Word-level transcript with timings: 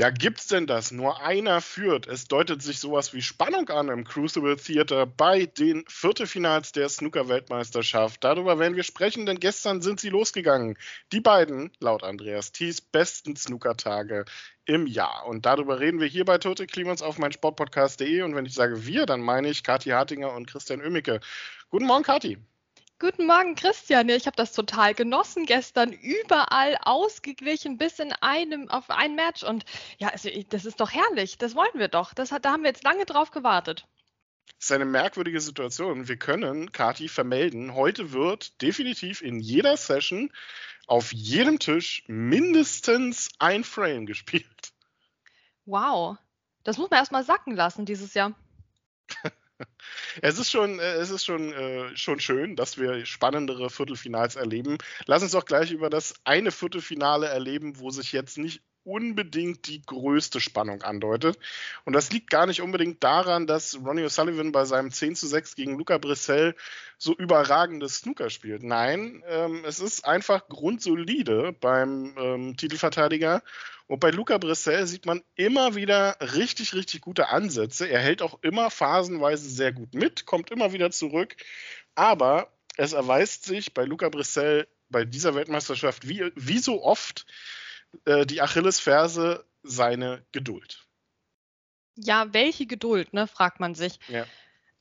Ja, 0.00 0.10
gibt's 0.10 0.46
denn 0.46 0.68
das? 0.68 0.92
Nur 0.92 1.20
einer 1.22 1.60
führt. 1.60 2.06
Es 2.06 2.28
deutet 2.28 2.62
sich 2.62 2.78
sowas 2.78 3.12
wie 3.14 3.20
Spannung 3.20 3.68
an 3.68 3.88
im 3.88 4.04
Crucible 4.04 4.56
Theater 4.56 5.06
bei 5.06 5.46
den 5.46 5.84
Viertelfinals 5.88 6.70
der 6.70 6.88
Snooker-Weltmeisterschaft. 6.88 8.22
Darüber 8.22 8.60
werden 8.60 8.76
wir 8.76 8.84
sprechen, 8.84 9.26
denn 9.26 9.40
gestern 9.40 9.82
sind 9.82 9.98
sie 9.98 10.10
losgegangen. 10.10 10.78
Die 11.10 11.20
beiden, 11.20 11.72
laut 11.80 12.04
Andreas 12.04 12.52
Thies, 12.52 12.80
besten 12.80 13.34
Snooker-Tage 13.34 14.24
im 14.66 14.86
Jahr. 14.86 15.26
Und 15.26 15.46
darüber 15.46 15.80
reden 15.80 15.98
wir 15.98 16.06
hier 16.06 16.24
bei 16.24 16.38
Tote 16.38 16.68
Clemens 16.68 17.02
auf 17.02 17.18
meinsportpodcast.de. 17.18 18.22
Und 18.22 18.36
wenn 18.36 18.46
ich 18.46 18.54
sage 18.54 18.86
wir, 18.86 19.04
dann 19.04 19.20
meine 19.20 19.48
ich 19.48 19.64
Kathi 19.64 19.90
Hartinger 19.90 20.32
und 20.32 20.46
Christian 20.46 20.80
Ömicke. 20.80 21.18
Guten 21.70 21.86
Morgen, 21.86 22.04
Kathi. 22.04 22.38
Guten 23.00 23.26
Morgen, 23.26 23.54
Christian. 23.54 24.08
Ich 24.08 24.26
habe 24.26 24.34
das 24.34 24.52
total 24.52 24.92
genossen 24.92 25.46
gestern. 25.46 25.92
Überall 25.92 26.76
ausgeglichen 26.82 27.78
bis 27.78 28.00
in 28.00 28.12
einem 28.12 28.68
auf 28.68 28.90
ein 28.90 29.14
Match. 29.14 29.44
Und 29.44 29.64
ja, 29.98 30.08
also, 30.08 30.28
das 30.48 30.64
ist 30.64 30.80
doch 30.80 30.90
herrlich. 30.90 31.38
Das 31.38 31.54
wollen 31.54 31.70
wir 31.74 31.86
doch. 31.86 32.12
Das 32.12 32.32
hat, 32.32 32.44
da 32.44 32.50
haben 32.50 32.64
wir 32.64 32.70
jetzt 32.70 32.82
lange 32.82 33.04
drauf 33.04 33.30
gewartet. 33.30 33.86
Das 34.56 34.64
ist 34.64 34.72
eine 34.72 34.84
merkwürdige 34.84 35.40
Situation. 35.40 36.08
Wir 36.08 36.16
können 36.16 36.72
Kati 36.72 37.08
vermelden, 37.08 37.76
heute 37.76 38.10
wird 38.12 38.60
definitiv 38.62 39.22
in 39.22 39.38
jeder 39.38 39.76
Session 39.76 40.32
auf 40.88 41.12
jedem 41.12 41.60
Tisch 41.60 42.02
mindestens 42.08 43.28
ein 43.38 43.62
Frame 43.62 44.06
gespielt. 44.06 44.72
Wow. 45.66 46.16
Das 46.64 46.78
muss 46.78 46.90
man 46.90 46.98
erstmal 46.98 47.22
sacken 47.22 47.54
lassen 47.54 47.84
dieses 47.84 48.14
Jahr. 48.14 48.34
Es 50.22 50.38
ist 50.38 50.50
schon, 50.50 50.78
äh, 50.78 50.94
es 50.94 51.10
ist 51.10 51.24
schon, 51.24 51.52
äh, 51.52 51.96
schon 51.96 52.20
schön, 52.20 52.56
dass 52.56 52.78
wir 52.78 53.04
spannendere 53.06 53.70
Viertelfinals 53.70 54.36
erleben. 54.36 54.78
Lass 55.06 55.22
uns 55.22 55.32
doch 55.32 55.44
gleich 55.44 55.70
über 55.70 55.90
das 55.90 56.14
eine 56.24 56.50
Viertelfinale 56.50 57.26
erleben, 57.28 57.78
wo 57.78 57.90
sich 57.90 58.12
jetzt 58.12 58.38
nicht 58.38 58.62
unbedingt 58.88 59.66
die 59.66 59.82
größte 59.82 60.40
Spannung 60.40 60.82
andeutet. 60.82 61.38
Und 61.84 61.92
das 61.92 62.10
liegt 62.10 62.30
gar 62.30 62.46
nicht 62.46 62.62
unbedingt 62.62 63.04
daran, 63.04 63.46
dass 63.46 63.78
Ronnie 63.84 64.04
O'Sullivan 64.04 64.50
bei 64.50 64.64
seinem 64.64 64.90
10 64.90 65.14
zu 65.14 65.26
6 65.26 65.54
gegen 65.54 65.76
Luca 65.76 65.98
Brissell 65.98 66.54
so 66.96 67.14
überragendes 67.14 67.98
Snooker 67.98 68.30
spielt. 68.30 68.62
Nein, 68.62 69.22
ähm, 69.28 69.62
es 69.66 69.78
ist 69.78 70.04
einfach 70.04 70.48
grundsolide 70.48 71.52
beim 71.60 72.14
ähm, 72.18 72.56
Titelverteidiger. 72.56 73.42
Und 73.86 74.00
bei 74.00 74.10
Luca 74.10 74.38
Brissell 74.38 74.86
sieht 74.86 75.06
man 75.06 75.22
immer 75.34 75.74
wieder 75.74 76.16
richtig, 76.20 76.74
richtig 76.74 77.00
gute 77.02 77.28
Ansätze. 77.28 77.88
Er 77.88 78.00
hält 78.00 78.22
auch 78.22 78.38
immer 78.42 78.70
phasenweise 78.70 79.48
sehr 79.48 79.72
gut 79.72 79.94
mit, 79.94 80.26
kommt 80.26 80.50
immer 80.50 80.72
wieder 80.72 80.90
zurück. 80.90 81.36
Aber 81.94 82.52
es 82.76 82.92
erweist 82.92 83.44
sich 83.44 83.74
bei 83.74 83.84
Luca 83.84 84.08
Brissell 84.08 84.66
bei 84.90 85.04
dieser 85.04 85.34
Weltmeisterschaft 85.34 86.08
wie, 86.08 86.30
wie 86.34 86.58
so 86.58 86.82
oft, 86.82 87.26
äh, 88.04 88.26
die 88.26 88.40
Achillesferse 88.40 89.44
seine 89.62 90.24
Geduld. 90.32 90.86
Ja, 91.96 92.32
welche 92.32 92.66
Geduld, 92.66 93.12
ne, 93.12 93.26
fragt 93.26 93.60
man 93.60 93.74
sich. 93.74 93.98
Ja. 94.08 94.24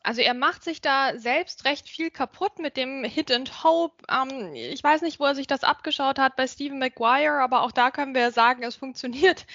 Also 0.04 0.22
er 0.22 0.34
macht 0.34 0.64
sich 0.64 0.80
da 0.80 1.18
selbst 1.18 1.66
recht 1.66 1.90
viel 1.90 2.12
kaputt 2.12 2.60
mit 2.60 2.78
dem 2.78 3.04
Hit 3.04 3.32
and 3.32 3.64
Hope. 3.64 4.06
Ähm, 4.10 4.54
ich 4.54 4.82
weiß 4.82 5.02
nicht, 5.02 5.20
wo 5.20 5.26
er 5.26 5.36
sich 5.36 5.48
das 5.48 5.64
abgeschaut 5.64 6.20
hat 6.20 6.36
bei 6.36 6.48
Stephen 6.48 6.80
Maguire, 6.80 7.42
aber 7.42 7.64
auch 7.64 7.72
da 7.72 7.92
können 7.92 8.16
wir 8.16 8.32
sagen, 8.32 8.64
es 8.64 8.76
funktioniert 8.76 9.46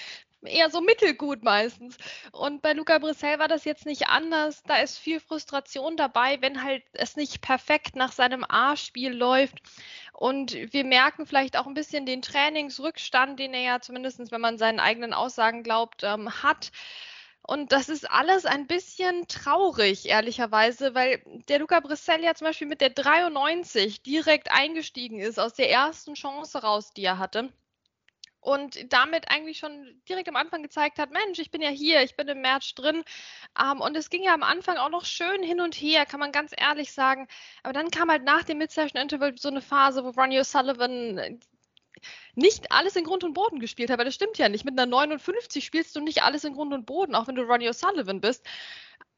eher 0.45 0.69
so 0.69 0.81
mittelgut 0.81 1.43
meistens. 1.43 1.97
Und 2.31 2.61
bei 2.61 2.73
Luca 2.73 2.97
Brissell 2.99 3.39
war 3.39 3.47
das 3.47 3.65
jetzt 3.65 3.85
nicht 3.85 4.07
anders. 4.07 4.63
Da 4.63 4.77
ist 4.77 4.97
viel 4.97 5.19
Frustration 5.19 5.97
dabei, 5.97 6.41
wenn 6.41 6.63
halt 6.63 6.83
es 6.93 7.15
nicht 7.15 7.41
perfekt 7.41 7.95
nach 7.95 8.11
seinem 8.11 8.45
A-Spiel 8.47 9.11
läuft. 9.11 9.55
Und 10.13 10.53
wir 10.53 10.83
merken 10.83 11.25
vielleicht 11.25 11.57
auch 11.57 11.67
ein 11.67 11.73
bisschen 11.73 12.05
den 12.05 12.21
Trainingsrückstand, 12.21 13.39
den 13.39 13.53
er 13.53 13.61
ja 13.61 13.79
zumindest, 13.81 14.31
wenn 14.31 14.41
man 14.41 14.57
seinen 14.57 14.79
eigenen 14.79 15.13
Aussagen 15.13 15.63
glaubt, 15.63 16.03
ähm, 16.03 16.43
hat. 16.43 16.71
Und 17.45 17.73
das 17.73 17.89
ist 17.89 18.09
alles 18.09 18.45
ein 18.45 18.67
bisschen 18.67 19.27
traurig, 19.27 20.07
ehrlicherweise, 20.07 20.95
weil 20.95 21.21
der 21.49 21.59
Luca 21.59 21.79
Brissell 21.81 22.23
ja 22.23 22.35
zum 22.35 22.47
Beispiel 22.47 22.67
mit 22.67 22.79
der 22.79 22.91
93 22.91 24.01
direkt 24.01 24.49
eingestiegen 24.51 25.19
ist, 25.19 25.39
aus 25.39 25.53
der 25.53 25.69
ersten 25.69 26.13
Chance 26.13 26.61
raus, 26.61 26.93
die 26.93 27.03
er 27.03 27.19
hatte 27.19 27.51
und 28.43 28.91
damit 28.91 29.29
eigentlich 29.31 29.57
schon 29.57 30.01
direkt 30.09 30.27
am 30.27 30.35
Anfang 30.35 30.63
gezeigt 30.63 30.99
hat, 30.99 31.11
Mensch, 31.11 31.39
ich 31.39 31.51
bin 31.51 31.61
ja 31.61 31.69
hier, 31.69 32.03
ich 32.03 32.15
bin 32.15 32.27
im 32.27 32.41
Match 32.41 32.75
drin. 32.75 33.03
Ähm, 33.59 33.81
und 33.81 33.95
es 33.95 34.09
ging 34.09 34.23
ja 34.23 34.33
am 34.33 34.43
Anfang 34.43 34.77
auch 34.77 34.89
noch 34.89 35.05
schön 35.05 35.41
hin 35.43 35.61
und 35.61 35.75
her, 35.75 36.05
kann 36.05 36.19
man 36.19 36.31
ganz 36.31 36.51
ehrlich 36.55 36.91
sagen. 36.91 37.27
Aber 37.63 37.73
dann 37.73 37.89
kam 37.89 38.09
halt 38.11 38.23
nach 38.23 38.43
dem 38.43 38.57
Mid-Session-Interval 38.57 39.37
so 39.37 39.47
eine 39.47 39.61
Phase, 39.61 40.03
wo 40.03 40.09
Ronnie 40.09 40.39
O'Sullivan 40.39 41.39
nicht 42.35 42.71
alles 42.71 42.95
in 42.95 43.05
Grund 43.05 43.23
und 43.23 43.33
Boden 43.33 43.59
gespielt 43.59 43.89
hat, 43.89 43.97
weil 43.97 44.05
das 44.05 44.15
stimmt 44.15 44.37
ja 44.37 44.49
nicht. 44.49 44.65
Mit 44.65 44.77
einer 44.77 44.89
59 44.89 45.63
spielst 45.63 45.95
du 45.95 46.01
nicht 46.01 46.23
alles 46.23 46.43
in 46.43 46.53
Grund 46.53 46.73
und 46.73 46.85
Boden, 46.85 47.15
auch 47.15 47.27
wenn 47.27 47.35
du 47.35 47.43
Ronnie 47.43 47.69
O'Sullivan 47.69 48.19
bist. 48.19 48.45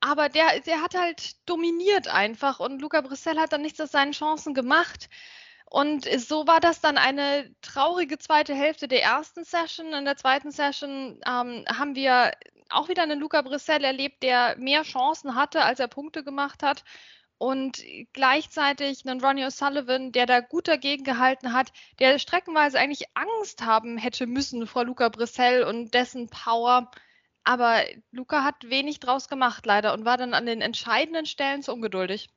Aber 0.01 0.29
der, 0.29 0.59
der 0.59 0.81
hat 0.81 0.95
halt 0.95 1.49
dominiert 1.49 2.07
einfach 2.07 2.59
und 2.59 2.79
Luca 2.79 3.01
Brissell 3.01 3.39
hat 3.39 3.53
dann 3.53 3.61
nichts 3.63 3.81
aus 3.81 3.91
seinen 3.91 4.11
Chancen 4.11 4.53
gemacht. 4.53 5.09
Und 5.65 6.05
so 6.19 6.47
war 6.47 6.59
das 6.59 6.79
dann 6.79 6.97
eine 6.97 7.53
traurige 7.61 8.17
zweite 8.17 8.53
Hälfte 8.53 8.87
der 8.87 9.03
ersten 9.03 9.43
Session. 9.43 9.93
In 9.93 10.05
der 10.05 10.15
zweiten 10.15 10.51
Session 10.51 11.19
ähm, 11.25 11.65
haben 11.67 11.95
wir 11.95 12.31
auch 12.69 12.87
wieder 12.87 13.03
einen 13.03 13.19
Luca 13.19 13.41
Brissell 13.41 13.83
erlebt, 13.83 14.23
der 14.23 14.55
mehr 14.57 14.83
Chancen 14.83 15.35
hatte, 15.35 15.63
als 15.63 15.79
er 15.79 15.87
Punkte 15.87 16.23
gemacht 16.23 16.63
hat. 16.63 16.83
Und 17.37 17.83
gleichzeitig 18.13 19.05
einen 19.05 19.19
Ronnie 19.21 19.43
O'Sullivan, 19.43 20.11
der 20.11 20.25
da 20.25 20.39
gut 20.39 20.67
dagegen 20.69 21.03
gehalten 21.03 21.51
hat, 21.51 21.73
der 21.99 22.17
streckenweise 22.17 22.79
eigentlich 22.79 23.03
Angst 23.13 23.61
haben 23.61 23.97
hätte 23.97 24.25
müssen 24.25 24.67
vor 24.67 24.85
Luca 24.85 25.09
Brissell 25.09 25.63
und 25.63 25.93
dessen 25.93 26.29
Power. 26.29 26.89
Aber 27.43 27.83
Luca 28.11 28.43
hat 28.43 28.69
wenig 28.69 28.99
draus 29.01 29.27
gemacht, 29.27 29.65
leider, 29.65 29.93
und 29.93 30.05
war 30.05 30.17
dann 30.17 30.33
an 30.33 30.45
den 30.45 30.61
entscheidenden 30.61 31.25
Stellen 31.25 31.61
zu 31.61 31.73
ungeduldig. 31.73 32.29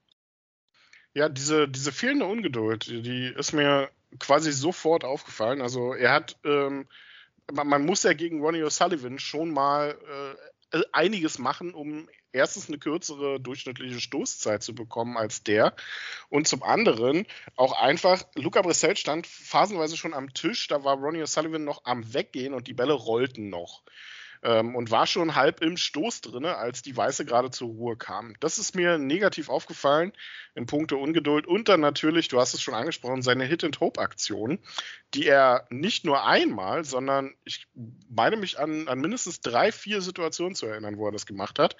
Ja, 1.14 1.28
diese, 1.28 1.68
diese 1.68 1.92
fehlende 1.92 2.26
Ungeduld, 2.26 2.86
die 2.86 3.32
ist 3.36 3.52
mir 3.52 3.90
quasi 4.18 4.52
sofort 4.52 5.04
aufgefallen. 5.04 5.60
Also 5.60 5.94
er 5.94 6.12
hat, 6.12 6.36
ähm, 6.44 6.86
man, 7.52 7.84
muss 7.84 8.02
ja 8.02 8.12
gegen 8.12 8.40
Ronnie 8.40 8.62
O'Sullivan 8.62 9.18
schon 9.18 9.50
mal 9.50 9.98
äh, 10.72 10.82
einiges 10.92 11.38
machen, 11.38 11.74
um 11.74 12.08
erstens 12.32 12.68
eine 12.68 12.78
kürzere 12.78 13.40
durchschnittliche 13.40 14.00
Stoßzeit 14.00 14.62
zu 14.62 14.74
bekommen 14.74 15.16
als 15.16 15.42
der. 15.42 15.74
Und 16.28 16.46
zum 16.46 16.62
anderen 16.62 17.26
auch 17.56 17.72
einfach, 17.72 18.22
Luca 18.34 18.62
Brissell 18.62 18.96
stand 18.96 19.26
phasenweise 19.26 19.96
schon 19.96 20.14
am 20.14 20.34
Tisch, 20.34 20.68
da 20.68 20.84
war 20.84 20.96
Ronnie 20.96 21.22
O'Sullivan 21.22 21.64
noch 21.64 21.84
am 21.84 22.12
Weggehen 22.12 22.54
und 22.54 22.66
die 22.66 22.74
Bälle 22.74 22.92
rollten 22.92 23.48
noch 23.48 23.82
ähm, 24.42 24.74
und 24.76 24.90
war 24.90 25.06
schon 25.06 25.34
halb 25.34 25.62
im 25.62 25.76
Stoß 25.76 26.20
drin, 26.20 26.44
als 26.44 26.82
die 26.82 26.96
Weiße 26.96 27.24
gerade 27.24 27.50
zur 27.50 27.68
Ruhe 27.68 27.96
kam. 27.96 28.34
Das 28.40 28.58
ist 28.58 28.74
mir 28.74 28.98
negativ 28.98 29.48
aufgefallen 29.48 30.12
in 30.54 30.66
puncto 30.66 30.96
Ungeduld 30.98 31.46
und 31.46 31.68
dann 31.68 31.80
natürlich, 31.80 32.28
du 32.28 32.40
hast 32.40 32.54
es 32.54 32.62
schon 32.62 32.74
angesprochen, 32.74 33.22
seine 33.22 33.44
Hit-and-Hope-Aktion, 33.44 34.58
die 35.14 35.26
er 35.26 35.66
nicht 35.70 36.04
nur 36.04 36.24
einmal, 36.26 36.84
sondern 36.84 37.34
ich 37.44 37.66
meine 38.08 38.36
mich 38.36 38.58
an, 38.58 38.88
an 38.88 39.00
mindestens 39.00 39.40
drei, 39.40 39.72
vier 39.72 40.00
Situationen 40.00 40.54
zu 40.54 40.66
erinnern, 40.66 40.98
wo 40.98 41.06
er 41.06 41.12
das 41.12 41.26
gemacht 41.26 41.58
hat. 41.58 41.76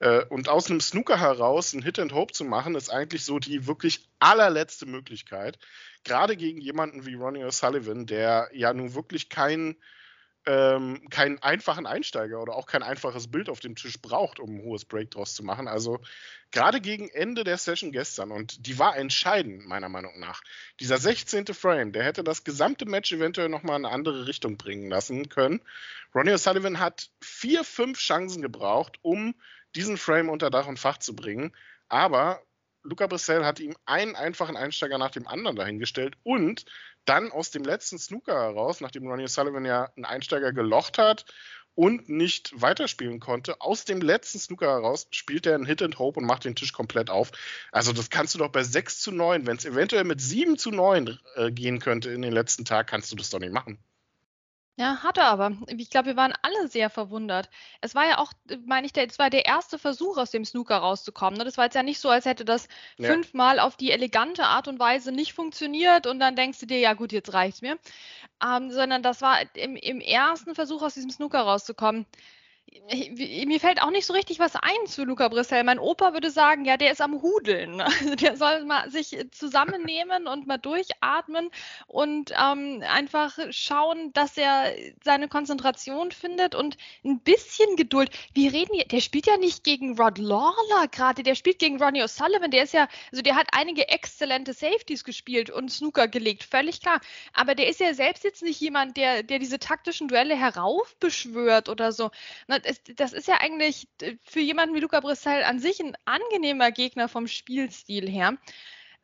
Äh, 0.00 0.24
und 0.24 0.48
aus 0.48 0.68
einem 0.68 0.80
Snooker 0.80 1.20
heraus 1.20 1.72
ein 1.72 1.82
Hit 1.82 1.98
and 1.98 2.12
Hope 2.12 2.32
zu 2.32 2.44
machen, 2.44 2.74
ist 2.74 2.90
eigentlich 2.90 3.24
so 3.24 3.38
die 3.38 3.66
wirklich 3.66 4.08
allerletzte 4.18 4.86
Möglichkeit. 4.86 5.58
Gerade 6.04 6.36
gegen 6.36 6.60
jemanden 6.60 7.06
wie 7.06 7.14
Ronnie 7.14 7.44
O'Sullivan, 7.44 8.06
der 8.06 8.48
ja 8.52 8.72
nun 8.72 8.94
wirklich 8.94 9.28
kein 9.28 9.76
ähm, 10.46 11.06
keinen 11.10 11.38
einfachen 11.42 11.86
Einsteiger 11.86 12.40
oder 12.40 12.54
auch 12.54 12.66
kein 12.66 12.82
einfaches 12.82 13.30
Bild 13.30 13.48
auf 13.48 13.60
dem 13.60 13.76
Tisch 13.76 14.00
braucht, 14.00 14.40
um 14.40 14.56
ein 14.56 14.62
hohes 14.62 14.84
Break 14.84 15.10
draus 15.10 15.34
zu 15.34 15.44
machen. 15.44 15.68
Also 15.68 16.00
gerade 16.50 16.80
gegen 16.80 17.08
Ende 17.10 17.44
der 17.44 17.58
Session 17.58 17.92
gestern, 17.92 18.30
und 18.30 18.66
die 18.66 18.78
war 18.78 18.96
entscheidend, 18.96 19.66
meiner 19.66 19.88
Meinung 19.88 20.18
nach. 20.18 20.42
Dieser 20.80 20.98
16. 20.98 21.46
Frame, 21.48 21.92
der 21.92 22.04
hätte 22.04 22.24
das 22.24 22.44
gesamte 22.44 22.86
Match 22.86 23.12
eventuell 23.12 23.48
nochmal 23.48 23.78
in 23.78 23.84
eine 23.84 23.94
andere 23.94 24.26
Richtung 24.26 24.56
bringen 24.56 24.88
lassen 24.88 25.28
können. 25.28 25.60
Ronnie 26.14 26.32
O'Sullivan 26.32 26.78
hat 26.78 27.10
vier, 27.20 27.62
fünf 27.62 27.98
Chancen 27.98 28.40
gebraucht, 28.40 28.98
um 29.02 29.34
diesen 29.76 29.98
Frame 29.98 30.30
unter 30.30 30.50
Dach 30.50 30.66
und 30.66 30.78
Fach 30.78 30.98
zu 30.98 31.14
bringen. 31.14 31.54
Aber 31.88 32.42
Luca 32.82 33.06
Brissell 33.06 33.44
hat 33.44 33.60
ihm 33.60 33.76
einen 33.84 34.16
einfachen 34.16 34.56
Einsteiger 34.56 34.96
nach 34.96 35.10
dem 35.10 35.28
anderen 35.28 35.56
dahingestellt 35.56 36.16
und 36.22 36.64
dann 37.04 37.32
aus 37.32 37.50
dem 37.50 37.64
letzten 37.64 37.98
Snooker 37.98 38.34
heraus, 38.34 38.80
nachdem 38.80 39.06
Ronnie 39.06 39.28
Sullivan 39.28 39.64
ja 39.64 39.90
einen 39.96 40.04
Einsteiger 40.04 40.52
gelocht 40.52 40.98
hat 40.98 41.24
und 41.74 42.08
nicht 42.08 42.52
weiterspielen 42.60 43.20
konnte, 43.20 43.60
aus 43.60 43.84
dem 43.84 44.00
letzten 44.00 44.38
Snooker 44.38 44.66
heraus 44.66 45.06
spielt 45.10 45.46
er 45.46 45.54
einen 45.54 45.66
Hit 45.66 45.82
and 45.82 45.98
Hope 45.98 46.20
und 46.20 46.26
macht 46.26 46.44
den 46.44 46.54
Tisch 46.54 46.72
komplett 46.72 47.10
auf. 47.10 47.30
Also 47.72 47.92
das 47.92 48.10
kannst 48.10 48.34
du 48.34 48.38
doch 48.38 48.50
bei 48.50 48.62
6 48.62 49.00
zu 49.00 49.12
9, 49.12 49.46
wenn 49.46 49.56
es 49.56 49.64
eventuell 49.64 50.04
mit 50.04 50.20
7 50.20 50.58
zu 50.58 50.70
9 50.70 51.18
äh, 51.36 51.50
gehen 51.50 51.78
könnte 51.78 52.10
in 52.10 52.22
den 52.22 52.32
letzten 52.32 52.64
Tag, 52.64 52.88
kannst 52.88 53.10
du 53.12 53.16
das 53.16 53.30
doch 53.30 53.40
nicht 53.40 53.52
machen. 53.52 53.82
Ja, 54.76 55.02
hat 55.02 55.18
er 55.18 55.26
aber. 55.26 55.52
Ich 55.76 55.90
glaube, 55.90 56.06
wir 56.06 56.16
waren 56.16 56.32
alle 56.40 56.68
sehr 56.68 56.88
verwundert. 56.88 57.50
Es 57.82 57.94
war 57.94 58.06
ja 58.06 58.18
auch, 58.18 58.32
meine 58.64 58.86
ich, 58.86 58.96
es 58.96 59.18
war 59.18 59.28
der 59.28 59.44
erste 59.44 59.78
Versuch, 59.78 60.16
aus 60.16 60.30
dem 60.30 60.44
Snooker 60.44 60.78
rauszukommen. 60.78 61.38
Ne? 61.38 61.44
Das 61.44 61.58
war 61.58 61.66
jetzt 61.66 61.74
ja 61.74 61.82
nicht 61.82 62.00
so, 62.00 62.08
als 62.08 62.24
hätte 62.24 62.46
das 62.46 62.66
ja. 62.96 63.10
fünfmal 63.10 63.60
auf 63.60 63.76
die 63.76 63.90
elegante 63.90 64.44
Art 64.44 64.68
und 64.68 64.78
Weise 64.78 65.12
nicht 65.12 65.34
funktioniert 65.34 66.06
und 66.06 66.18
dann 66.18 66.34
denkst 66.34 66.60
du 66.60 66.66
dir, 66.66 66.78
ja 66.78 66.94
gut, 66.94 67.12
jetzt 67.12 67.34
reicht's 67.34 67.60
mir. 67.60 67.78
Ähm, 68.42 68.70
sondern 68.70 69.02
das 69.02 69.20
war 69.20 69.38
im, 69.54 69.76
im 69.76 70.00
ersten 70.00 70.54
Versuch, 70.54 70.82
aus 70.82 70.94
diesem 70.94 71.10
Snooker 71.10 71.40
rauszukommen 71.40 72.06
mir 72.92 73.60
fällt 73.60 73.82
auch 73.82 73.90
nicht 73.90 74.06
so 74.06 74.12
richtig 74.12 74.38
was 74.38 74.54
ein 74.54 74.86
zu 74.86 75.04
Luca 75.04 75.28
Brissell. 75.28 75.64
Mein 75.64 75.78
Opa 75.78 76.12
würde 76.12 76.30
sagen, 76.30 76.64
ja, 76.64 76.76
der 76.76 76.92
ist 76.92 77.00
am 77.00 77.22
Hudeln. 77.22 77.80
Also 78.00 78.14
der 78.14 78.36
soll 78.36 78.64
mal 78.64 78.90
sich 78.90 79.16
zusammennehmen 79.30 80.26
und 80.26 80.46
mal 80.46 80.56
durchatmen 80.56 81.50
und 81.86 82.32
ähm, 82.32 82.82
einfach 82.88 83.36
schauen, 83.50 84.12
dass 84.14 84.38
er 84.38 84.72
seine 85.04 85.28
Konzentration 85.28 86.10
findet 86.12 86.54
und 86.54 86.78
ein 87.04 87.20
bisschen 87.20 87.76
Geduld. 87.76 88.10
Wir 88.32 88.52
reden 88.52 88.74
hier, 88.74 88.86
der 88.86 89.00
spielt 89.00 89.26
ja 89.26 89.36
nicht 89.36 89.64
gegen 89.64 89.98
Rod 90.00 90.18
Lawler 90.18 90.88
gerade, 90.90 91.22
der 91.22 91.34
spielt 91.34 91.58
gegen 91.58 91.82
Ronnie 91.82 92.02
O'Sullivan. 92.02 92.50
Der 92.50 92.62
ist 92.62 92.72
ja, 92.72 92.88
also 93.12 93.22
der 93.22 93.36
hat 93.36 93.48
einige 93.52 93.88
exzellente 93.88 94.54
Safeties 94.54 95.04
gespielt 95.04 95.50
und 95.50 95.70
Snooker 95.70 96.08
gelegt, 96.08 96.44
völlig 96.44 96.80
klar. 96.80 97.00
Aber 97.34 97.54
der 97.54 97.68
ist 97.68 97.80
ja 97.80 97.92
selbst 97.92 98.24
jetzt 98.24 98.42
nicht 98.42 98.60
jemand, 98.60 98.96
der, 98.96 99.22
der 99.22 99.38
diese 99.38 99.58
taktischen 99.58 100.08
Duelle 100.08 100.36
heraufbeschwört 100.36 101.68
oder 101.68 101.92
so. 101.92 102.10
Na, 102.46 102.59
das 102.96 103.12
ist 103.12 103.28
ja 103.28 103.40
eigentlich 103.40 103.88
für 104.22 104.40
jemanden 104.40 104.74
wie 104.74 104.80
Luca 104.80 105.00
Brissell 105.00 105.42
an 105.44 105.58
sich 105.58 105.80
ein 105.80 105.96
angenehmer 106.04 106.70
Gegner 106.70 107.08
vom 107.08 107.26
Spielstil 107.26 108.08
her. 108.08 108.36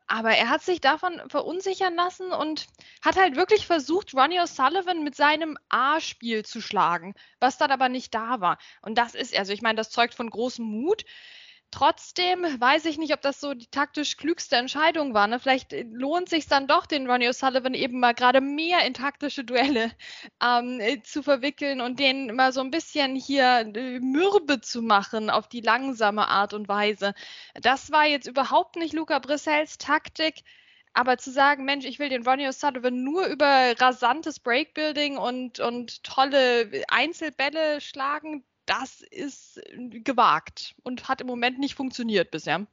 Aber 0.08 0.30
er 0.30 0.50
hat 0.50 0.62
sich 0.62 0.80
davon 0.80 1.20
verunsichern 1.28 1.96
lassen 1.96 2.30
und 2.30 2.66
hat 3.04 3.16
halt 3.16 3.34
wirklich 3.34 3.66
versucht, 3.66 4.14
Ronnie 4.14 4.40
O'Sullivan 4.40 5.02
mit 5.02 5.16
seinem 5.16 5.58
A-Spiel 5.68 6.44
zu 6.44 6.60
schlagen, 6.60 7.14
was 7.40 7.58
dann 7.58 7.72
aber 7.72 7.88
nicht 7.88 8.14
da 8.14 8.40
war. 8.40 8.58
Und 8.82 8.98
das 8.98 9.16
ist, 9.16 9.36
also 9.36 9.52
ich 9.52 9.62
meine, 9.62 9.76
das 9.76 9.90
zeugt 9.90 10.14
von 10.14 10.30
großem 10.30 10.64
Mut. 10.64 11.04
Trotzdem 11.72 12.44
weiß 12.60 12.84
ich 12.86 12.96
nicht, 12.96 13.12
ob 13.12 13.20
das 13.20 13.40
so 13.40 13.52
die 13.52 13.66
taktisch 13.66 14.16
klügste 14.16 14.56
Entscheidung 14.56 15.14
war. 15.14 15.26
Ne? 15.26 15.38
Vielleicht 15.40 15.72
äh, 15.72 15.82
lohnt 15.82 16.28
sich 16.28 16.46
dann 16.46 16.66
doch, 16.66 16.86
den 16.86 17.10
Ronnie 17.10 17.28
O'Sullivan 17.28 17.74
eben 17.74 18.00
mal 18.00 18.14
gerade 18.14 18.40
mehr 18.40 18.86
in 18.86 18.94
taktische 18.94 19.44
Duelle 19.44 19.92
ähm, 20.42 20.80
äh, 20.80 21.02
zu 21.02 21.22
verwickeln 21.22 21.80
und 21.80 21.98
den 21.98 22.34
mal 22.34 22.52
so 22.52 22.60
ein 22.60 22.70
bisschen 22.70 23.16
hier 23.16 23.70
äh, 23.74 23.98
mürbe 24.00 24.60
zu 24.60 24.80
machen 24.80 25.28
auf 25.28 25.48
die 25.48 25.60
langsame 25.60 26.28
Art 26.28 26.54
und 26.54 26.68
Weise. 26.68 27.14
Das 27.54 27.90
war 27.90 28.06
jetzt 28.06 28.26
überhaupt 28.26 28.76
nicht 28.76 28.94
Luca 28.94 29.18
Brissells 29.18 29.78
Taktik. 29.78 30.44
Aber 30.94 31.18
zu 31.18 31.30
sagen, 31.30 31.66
Mensch, 31.66 31.84
ich 31.84 31.98
will 31.98 32.08
den 32.08 32.26
Ronnie 32.26 32.48
O'Sullivan 32.48 33.02
nur 33.04 33.26
über 33.26 33.74
rasantes 33.78 34.40
Breakbuilding 34.40 35.18
und, 35.18 35.60
und 35.60 36.02
tolle 36.04 36.84
Einzelbälle 36.88 37.82
schlagen, 37.82 38.44
das 38.66 39.00
ist 39.10 39.58
äh, 39.58 40.00
gewagt 40.00 40.74
und 40.82 41.08
hat 41.08 41.20
im 41.20 41.26
Moment 41.26 41.58
nicht 41.58 41.74
funktioniert 41.74 42.30
bisher. 42.30 42.66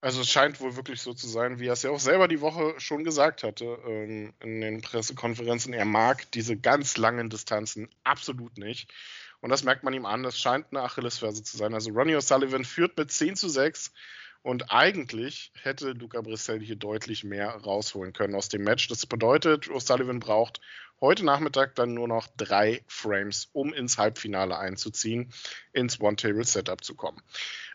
Also 0.00 0.22
es 0.22 0.30
scheint 0.30 0.60
wohl 0.60 0.74
wirklich 0.74 1.00
so 1.00 1.14
zu 1.14 1.28
sein, 1.28 1.60
wie 1.60 1.68
er 1.68 1.74
es 1.74 1.82
ja 1.82 1.90
auch 1.90 2.00
selber 2.00 2.26
die 2.26 2.40
Woche 2.40 2.74
schon 2.78 3.04
gesagt 3.04 3.44
hatte 3.44 3.78
ähm, 3.86 4.34
in 4.40 4.60
den 4.60 4.80
Pressekonferenzen. 4.82 5.72
Er 5.72 5.84
mag 5.84 6.28
diese 6.32 6.56
ganz 6.56 6.96
langen 6.96 7.30
Distanzen 7.30 7.88
absolut 8.02 8.58
nicht. 8.58 8.92
Und 9.40 9.50
das 9.50 9.62
merkt 9.62 9.84
man 9.84 9.94
ihm 9.94 10.06
an. 10.06 10.24
Das 10.24 10.38
scheint 10.38 10.66
eine 10.70 10.82
Achillesferse 10.82 11.44
zu 11.44 11.56
sein. 11.56 11.72
Also 11.72 11.90
Ronnie 11.90 12.16
O'Sullivan 12.16 12.64
führt 12.64 12.96
mit 12.96 13.12
10 13.12 13.36
zu 13.36 13.48
6 13.48 13.92
und 14.42 14.72
eigentlich 14.72 15.52
hätte 15.62 15.92
Luca 15.92 16.20
Brissell 16.20 16.60
hier 16.60 16.76
deutlich 16.76 17.24
mehr 17.24 17.50
rausholen 17.50 18.12
können 18.12 18.34
aus 18.34 18.48
dem 18.48 18.64
Match. 18.64 18.88
Das 18.88 19.06
bedeutet, 19.06 19.68
O'Sullivan 19.68 20.20
braucht 20.20 20.60
heute 21.00 21.24
Nachmittag 21.24 21.74
dann 21.74 21.94
nur 21.94 22.08
noch 22.08 22.28
drei 22.36 22.82
Frames, 22.86 23.48
um 23.52 23.72
ins 23.72 23.98
Halbfinale 23.98 24.56
einzuziehen, 24.58 25.32
ins 25.72 26.00
One-Table-Setup 26.00 26.82
zu 26.82 26.94
kommen. 26.94 27.20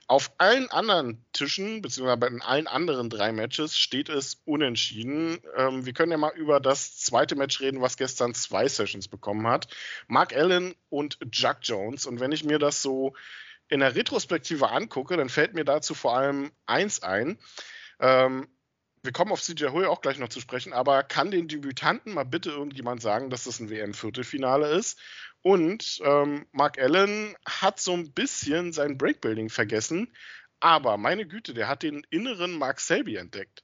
Auf 0.09 0.31
allen 0.37 0.69
anderen 0.71 1.25
Tischen, 1.33 1.81
beziehungsweise 1.81 2.33
in 2.33 2.41
allen 2.41 2.67
anderen 2.67 3.09
drei 3.09 3.33
Matches, 3.33 3.77
steht 3.77 4.07
es 4.07 4.41
unentschieden. 4.45 5.39
Ähm, 5.57 5.85
wir 5.85 5.91
können 5.91 6.13
ja 6.13 6.17
mal 6.17 6.31
über 6.37 6.61
das 6.61 6.97
zweite 6.97 7.35
Match 7.35 7.59
reden, 7.59 7.81
was 7.81 7.97
gestern 7.97 8.33
zwei 8.33 8.69
Sessions 8.69 9.09
bekommen 9.09 9.47
hat. 9.47 9.67
Mark 10.07 10.33
Allen 10.33 10.75
und 10.89 11.19
Jack 11.33 11.59
Jones. 11.63 12.05
Und 12.05 12.21
wenn 12.21 12.31
ich 12.31 12.45
mir 12.45 12.57
das 12.57 12.81
so 12.81 13.13
in 13.69 13.79
der 13.81 13.95
Retrospektive 13.95 14.69
angucke, 14.69 15.17
dann 15.17 15.29
fällt 15.29 15.53
mir 15.53 15.65
dazu 15.65 15.93
vor 15.93 16.15
allem 16.17 16.51
eins 16.65 17.03
ein. 17.03 17.37
Ähm, 17.99 18.47
wir 19.03 19.11
kommen 19.11 19.31
auf 19.31 19.41
CJ 19.41 19.67
Hui 19.67 19.85
auch 19.85 20.01
gleich 20.01 20.17
noch 20.19 20.29
zu 20.29 20.41
sprechen, 20.41 20.73
aber 20.73 21.03
kann 21.03 21.31
den 21.31 21.47
Debütanten 21.47 22.13
mal 22.13 22.25
bitte 22.25 22.49
irgendjemand 22.49 23.01
sagen, 23.01 23.29
dass 23.29 23.45
das 23.45 23.59
ein 23.59 23.69
WM-Viertelfinale 23.69 24.69
ist? 24.69 24.99
Und 25.41 25.99
ähm, 26.03 26.45
Mark 26.51 26.77
Allen 26.77 27.35
hat 27.45 27.79
so 27.79 27.93
ein 27.93 28.11
bisschen 28.11 28.73
sein 28.73 28.97
Breakbuilding 28.97 29.49
vergessen, 29.49 30.13
aber 30.59 30.97
meine 30.97 31.27
Güte, 31.27 31.53
der 31.53 31.67
hat 31.67 31.83
den 31.83 32.05
inneren 32.09 32.57
Mark 32.57 32.79
Selby 32.79 33.15
entdeckt. 33.15 33.63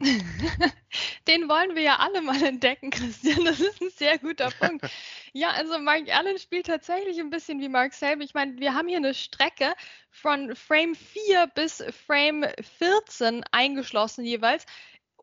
Den 1.28 1.48
wollen 1.48 1.74
wir 1.74 1.82
ja 1.82 1.96
alle 1.96 2.22
mal 2.22 2.40
entdecken, 2.42 2.90
Christian. 2.90 3.44
Das 3.44 3.60
ist 3.60 3.80
ein 3.80 3.90
sehr 3.90 4.18
guter 4.18 4.50
Punkt. 4.60 4.86
Ja, 5.32 5.50
also 5.50 5.78
Mark 5.78 6.08
Allen 6.14 6.38
spielt 6.38 6.66
tatsächlich 6.66 7.18
ein 7.18 7.30
bisschen 7.30 7.60
wie 7.60 7.68
Mark 7.68 7.92
Selby. 7.92 8.24
Ich 8.24 8.34
meine, 8.34 8.58
wir 8.58 8.74
haben 8.74 8.88
hier 8.88 8.98
eine 8.98 9.14
Strecke 9.14 9.74
von 10.10 10.54
Frame 10.54 10.94
4 10.94 11.48
bis 11.48 11.82
Frame 12.06 12.46
14 12.78 13.44
eingeschlossen 13.50 14.24
jeweils 14.24 14.66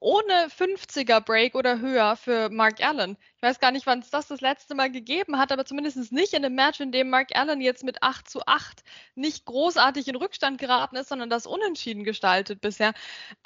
ohne 0.01 0.49
50er 0.49 1.21
Break 1.21 1.55
oder 1.55 1.79
höher 1.79 2.15
für 2.15 2.49
Mark 2.49 2.83
Allen. 2.83 3.17
Ich 3.45 3.49
weiß 3.49 3.59
gar 3.59 3.69
nicht, 3.69 3.85
wann 3.85 3.99
es 3.99 4.09
das 4.09 4.27
das 4.27 4.41
letzte 4.41 4.73
Mal 4.73 4.89
gegeben 4.89 5.37
hat, 5.37 5.51
aber 5.51 5.65
zumindest 5.65 6.11
nicht 6.11 6.33
in 6.33 6.43
einem 6.43 6.55
Match, 6.55 6.79
in 6.79 6.91
dem 6.91 7.11
Mark 7.11 7.35
Allen 7.35 7.61
jetzt 7.61 7.83
mit 7.83 8.01
8 8.01 8.27
zu 8.27 8.43
8 8.47 8.83
nicht 9.13 9.45
großartig 9.45 10.07
in 10.07 10.15
Rückstand 10.15 10.57
geraten 10.57 10.95
ist, 10.95 11.09
sondern 11.09 11.29
das 11.29 11.45
unentschieden 11.45 12.03
gestaltet 12.03 12.59
bisher. 12.59 12.95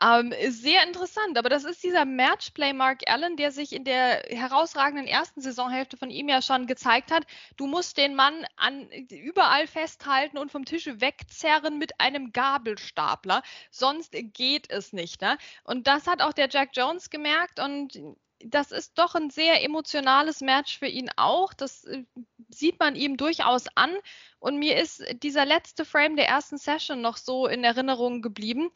Ähm, 0.01 0.31
ist 0.31 0.61
sehr 0.61 0.87
interessant, 0.87 1.37
aber 1.37 1.49
das 1.49 1.65
ist 1.65 1.83
dieser 1.83 2.05
Matchplay 2.05 2.71
Mark 2.71 3.09
Allen, 3.09 3.35
der 3.35 3.51
sich 3.51 3.73
in 3.73 3.83
der 3.83 4.23
herausragenden 4.29 5.05
ersten 5.05 5.41
Saisonhälfte 5.41 5.97
von 5.97 6.11
ihm 6.11 6.29
ja 6.29 6.41
schon 6.41 6.65
gezeigt 6.65 7.11
hat. 7.11 7.25
Du 7.57 7.67
musst 7.67 7.97
den 7.97 8.15
Mann 8.15 8.45
an, 8.55 8.87
überall 9.09 9.67
festhalten 9.67 10.37
und 10.37 10.49
vom 10.49 10.63
Tisch 10.63 10.87
wegzerren 10.87 11.77
mit 11.77 11.99
einem 11.99 12.31
Gabelstapler, 12.31 13.43
sonst 13.69 14.13
geht 14.13 14.71
es 14.71 14.93
nicht. 14.93 15.19
Ne? 15.19 15.37
Und 15.65 15.87
das 15.87 16.07
hat 16.07 16.21
auch 16.21 16.31
der 16.31 16.47
Jack 16.49 16.69
Jones 16.73 17.09
gemerkt 17.09 17.59
und 17.59 17.99
das 18.45 18.71
ist 18.71 18.97
doch 18.97 19.15
ein 19.15 19.29
sehr 19.29 19.63
emotionales 19.63 20.41
Match 20.41 20.79
für 20.79 20.87
ihn 20.87 21.09
auch. 21.17 21.53
Das 21.53 21.83
äh, 21.83 22.03
sieht 22.49 22.79
man 22.79 22.95
ihm 22.95 23.17
durchaus 23.17 23.65
an. 23.75 23.95
Und 24.39 24.57
mir 24.57 24.77
ist 24.77 25.03
dieser 25.21 25.45
letzte 25.45 25.83
Frame 25.83 26.15
der 26.15 26.27
ersten 26.27 26.57
Session 26.57 27.01
noch 27.01 27.17
so 27.17 27.47
in 27.47 27.63
Erinnerung 27.63 28.21
geblieben. 28.21 28.71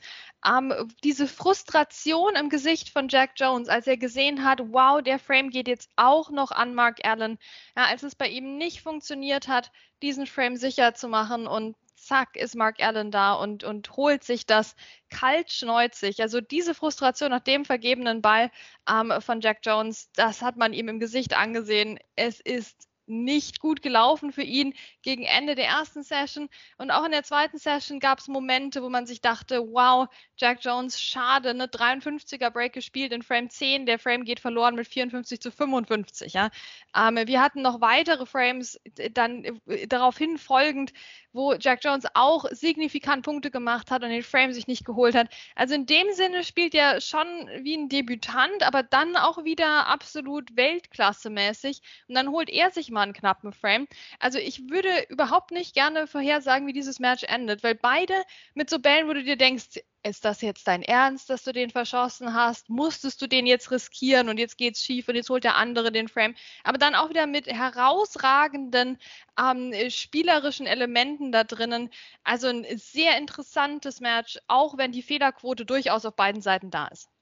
Ähm, 0.45 0.73
diese 1.04 1.28
Frustration 1.28 2.35
im 2.35 2.49
Gesicht 2.49 2.90
von 2.90 3.07
Jack 3.07 3.31
Jones, 3.37 3.69
als 3.69 3.87
er 3.87 3.97
gesehen 3.97 4.44
hat, 4.44 4.59
wow, 4.73 5.02
der 5.02 5.19
Frame 5.19 5.49
geht 5.49 5.69
jetzt 5.69 5.90
auch 5.95 6.30
noch 6.30 6.52
an 6.52 6.76
Mark 6.76 7.06
Allen. 7.06 7.40
Ja, 7.78 7.85
als 7.85 8.04
es 8.04 8.16
bei 8.16 8.28
ihm 8.28 8.57
nicht 8.57 8.81
funktioniert 8.81 9.47
hat, 9.47 9.71
diesen 10.02 10.28
Frame 10.28 10.57
sicher 10.57 10.94
zu 10.95 11.07
machen 11.07 11.47
und 11.47 11.76
zack, 12.06 12.36
ist 12.36 12.56
Mark 12.56 12.81
Allen 12.81 13.12
da 13.12 13.33
und, 13.33 13.64
und 13.64 13.95
holt 13.95 14.24
sich 14.24 14.45
das 14.45 14.76
kaltschneuzig. 15.10 16.22
Also 16.22 16.42
diese 16.42 16.74
Frustration 16.74 17.31
nach 17.31 17.42
dem 17.42 17.66
vergebenen 17.66 18.22
Ball 18.22 18.52
ähm, 18.90 19.14
von 19.22 19.42
Jack 19.42 19.60
Jones, 19.64 20.10
das 20.16 20.42
hat 20.42 20.57
man 20.57 20.74
ihm 20.74 20.88
im 20.90 21.00
Gesicht 21.00 21.36
angesehen. 21.38 22.00
Es 22.16 22.40
ist 22.40 22.88
nicht 23.06 23.60
gut 23.60 23.81
gelaufen 23.81 24.31
für 24.31 24.44
ihn 24.44 24.74
gegen 25.02 25.24
Ende 25.24 25.56
der 25.56 25.66
ersten 25.66 26.04
Session. 26.04 26.50
Und 26.78 26.92
auch 26.92 27.06
in 27.06 27.12
der 27.12 27.24
zweiten 27.24 27.57
Session 27.57 28.00
gab 28.00 28.19
es 28.19 28.28
Momente, 28.28 28.81
wo 28.81 28.90
man 28.90 29.06
sich 29.06 29.22
dachte, 29.22 29.60
wow, 29.60 30.07
Jack 30.38 30.60
Jones, 30.62 31.02
schade, 31.02 31.50
eine 31.50 31.68
53er 31.68 32.50
Break 32.50 32.74
gespielt 32.74 33.12
in 33.12 33.22
Frame 33.22 33.50
10. 33.50 33.86
Der 33.86 34.00
Frame 34.00 34.24
geht 34.24 34.40
verloren 34.40 34.76
mit 34.76 34.88
54 34.88 35.42
zu 35.42 35.52
55. 35.52 36.33
Ja. 36.33 36.50
Ähm, 36.95 37.19
wir 37.28 37.42
hatten 37.42 37.62
noch 37.62 37.81
weitere 37.81 38.26
Frames 38.26 38.80
dann 39.12 39.44
äh, 39.68 39.88
daraufhin 39.88 40.38
folgend, 40.38 40.94
wo 41.33 41.54
Jack 41.56 41.83
Jones 41.83 42.06
auch 42.13 42.45
signifikant 42.52 43.25
Punkte 43.25 43.52
gemacht 43.52 43.92
hat 43.92 44.04
und 44.04 44.09
den 44.09 44.23
Frame 44.23 44.54
sich 44.54 44.68
nicht 44.68 44.85
geholt 44.85 45.16
hat. 45.16 45.30
Also 45.56 45.75
in 45.75 45.85
dem 45.85 46.11
Sinne 46.13 46.44
spielt 46.44 46.73
er 46.75 47.02
schon 47.02 47.28
wie 47.61 47.75
ein 47.75 47.90
Debütant, 47.90 48.63
aber 48.63 48.83
dann 48.83 49.16
auch 49.18 49.44
wieder 49.44 49.87
absolut 49.87 50.56
Weltklasse-mäßig. 50.56 51.81
Und 52.07 52.16
dann 52.16 52.30
holt 52.30 52.49
er 52.49 52.71
sich 52.71 52.92
mal 52.92 53.02
einen 53.02 53.13
knappen 53.13 53.54
Frame. 53.54 53.87
Also 54.19 54.40
ich 54.40 54.69
würde 54.69 55.06
überhaupt 55.09 55.52
nicht 55.52 55.73
gerne 55.73 56.07
vorhersagen, 56.07 56.68
wie 56.68 56.73
dieses 56.73 56.99
Match 56.99 57.23
endet, 57.23 57.63
weil 57.63 57.75
beide 57.75 58.13
mit 58.54 58.69
so 58.69 58.80
Bällen, 58.80 59.07
wo 59.07 59.13
du 59.13 59.23
dir 59.23 59.37
denkst, 59.37 59.80
ist 60.04 60.26
das 60.26 60.42
jetzt 60.42 60.68
dein 60.68 60.83
Ernst, 60.83 61.30
dass 61.30 61.44
du 61.44 61.54
den 61.54 61.69
verschossen 61.69 62.33
hast? 62.33 62.69
Musstest 62.69 63.22
du 63.22 63.28
den 63.28 63.45
jetzt 63.45 63.72
riskieren 63.72 64.30
und 64.30 64.38
jetzt 64.38 64.57
geht's 64.57 64.83
schief 64.83 65.07
und 65.07 65.16
jetzt 65.16 65.30
holt 65.30 65.44
der 65.44 65.56
andere 65.56 65.92
den 65.92 66.07
Frame? 66.10 66.36
Aber 66.64 66.78
dann 66.78 66.95
auch 66.95 67.10
wieder 67.10 67.26
mit 67.28 67.48
herausragenden 67.48 69.00
ähm, 69.40 69.74
spielerischen 69.90 70.68
Elementen 70.68 71.31
da 71.31 71.44
drinnen. 71.44 71.90
Also 72.24 72.48
ein 72.48 72.66
sehr 72.78 73.18
interessantes 73.18 74.02
Match, 74.02 74.38
auch 74.48 74.78
wenn 74.78 74.92
die 74.92 75.04
Fehlerquote 75.04 75.66
durchaus 75.66 76.06
auf 76.06 76.16
beiden 76.16 76.42
Seiten 76.42 76.69
da 76.69 76.88
ist. 76.88 77.12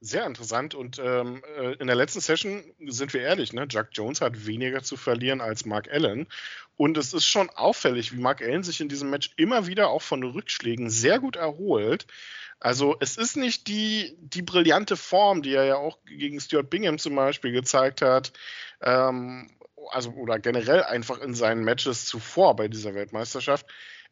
Sehr 0.00 0.26
interessant. 0.26 0.74
Und 0.74 0.98
ähm, 0.98 1.42
äh, 1.56 1.74
in 1.74 1.86
der 1.86 1.96
letzten 1.96 2.20
Session, 2.20 2.62
sind 2.86 3.12
wir 3.12 3.22
ehrlich, 3.22 3.52
ne, 3.52 3.66
Jack 3.68 3.88
Jones 3.92 4.20
hat 4.20 4.46
weniger 4.46 4.82
zu 4.82 4.96
verlieren 4.96 5.40
als 5.40 5.64
Mark 5.64 5.90
Allen. 5.90 6.26
Und 6.76 6.96
es 6.96 7.12
ist 7.12 7.26
schon 7.26 7.50
auffällig, 7.50 8.12
wie 8.12 8.20
Mark 8.20 8.40
Allen 8.42 8.62
sich 8.62 8.80
in 8.80 8.88
diesem 8.88 9.10
Match 9.10 9.30
immer 9.36 9.66
wieder 9.66 9.88
auch 9.88 10.02
von 10.02 10.22
Rückschlägen 10.22 10.90
sehr 10.90 11.18
gut 11.18 11.36
erholt. 11.36 12.06
Also 12.60 12.96
es 13.00 13.16
ist 13.16 13.36
nicht 13.36 13.68
die, 13.68 14.16
die 14.20 14.42
brillante 14.42 14.96
Form, 14.96 15.42
die 15.42 15.54
er 15.54 15.64
ja 15.64 15.76
auch 15.76 15.98
gegen 16.04 16.40
Stuart 16.40 16.70
Bingham 16.70 16.98
zum 16.98 17.14
Beispiel 17.14 17.52
gezeigt 17.52 18.02
hat. 18.02 18.32
Ähm, 18.80 19.50
also 19.90 20.10
oder 20.10 20.38
generell 20.38 20.82
einfach 20.82 21.18
in 21.18 21.34
seinen 21.34 21.64
Matches 21.64 22.06
zuvor 22.06 22.56
bei 22.56 22.68
dieser 22.68 22.94
Weltmeisterschaft. 22.94 23.66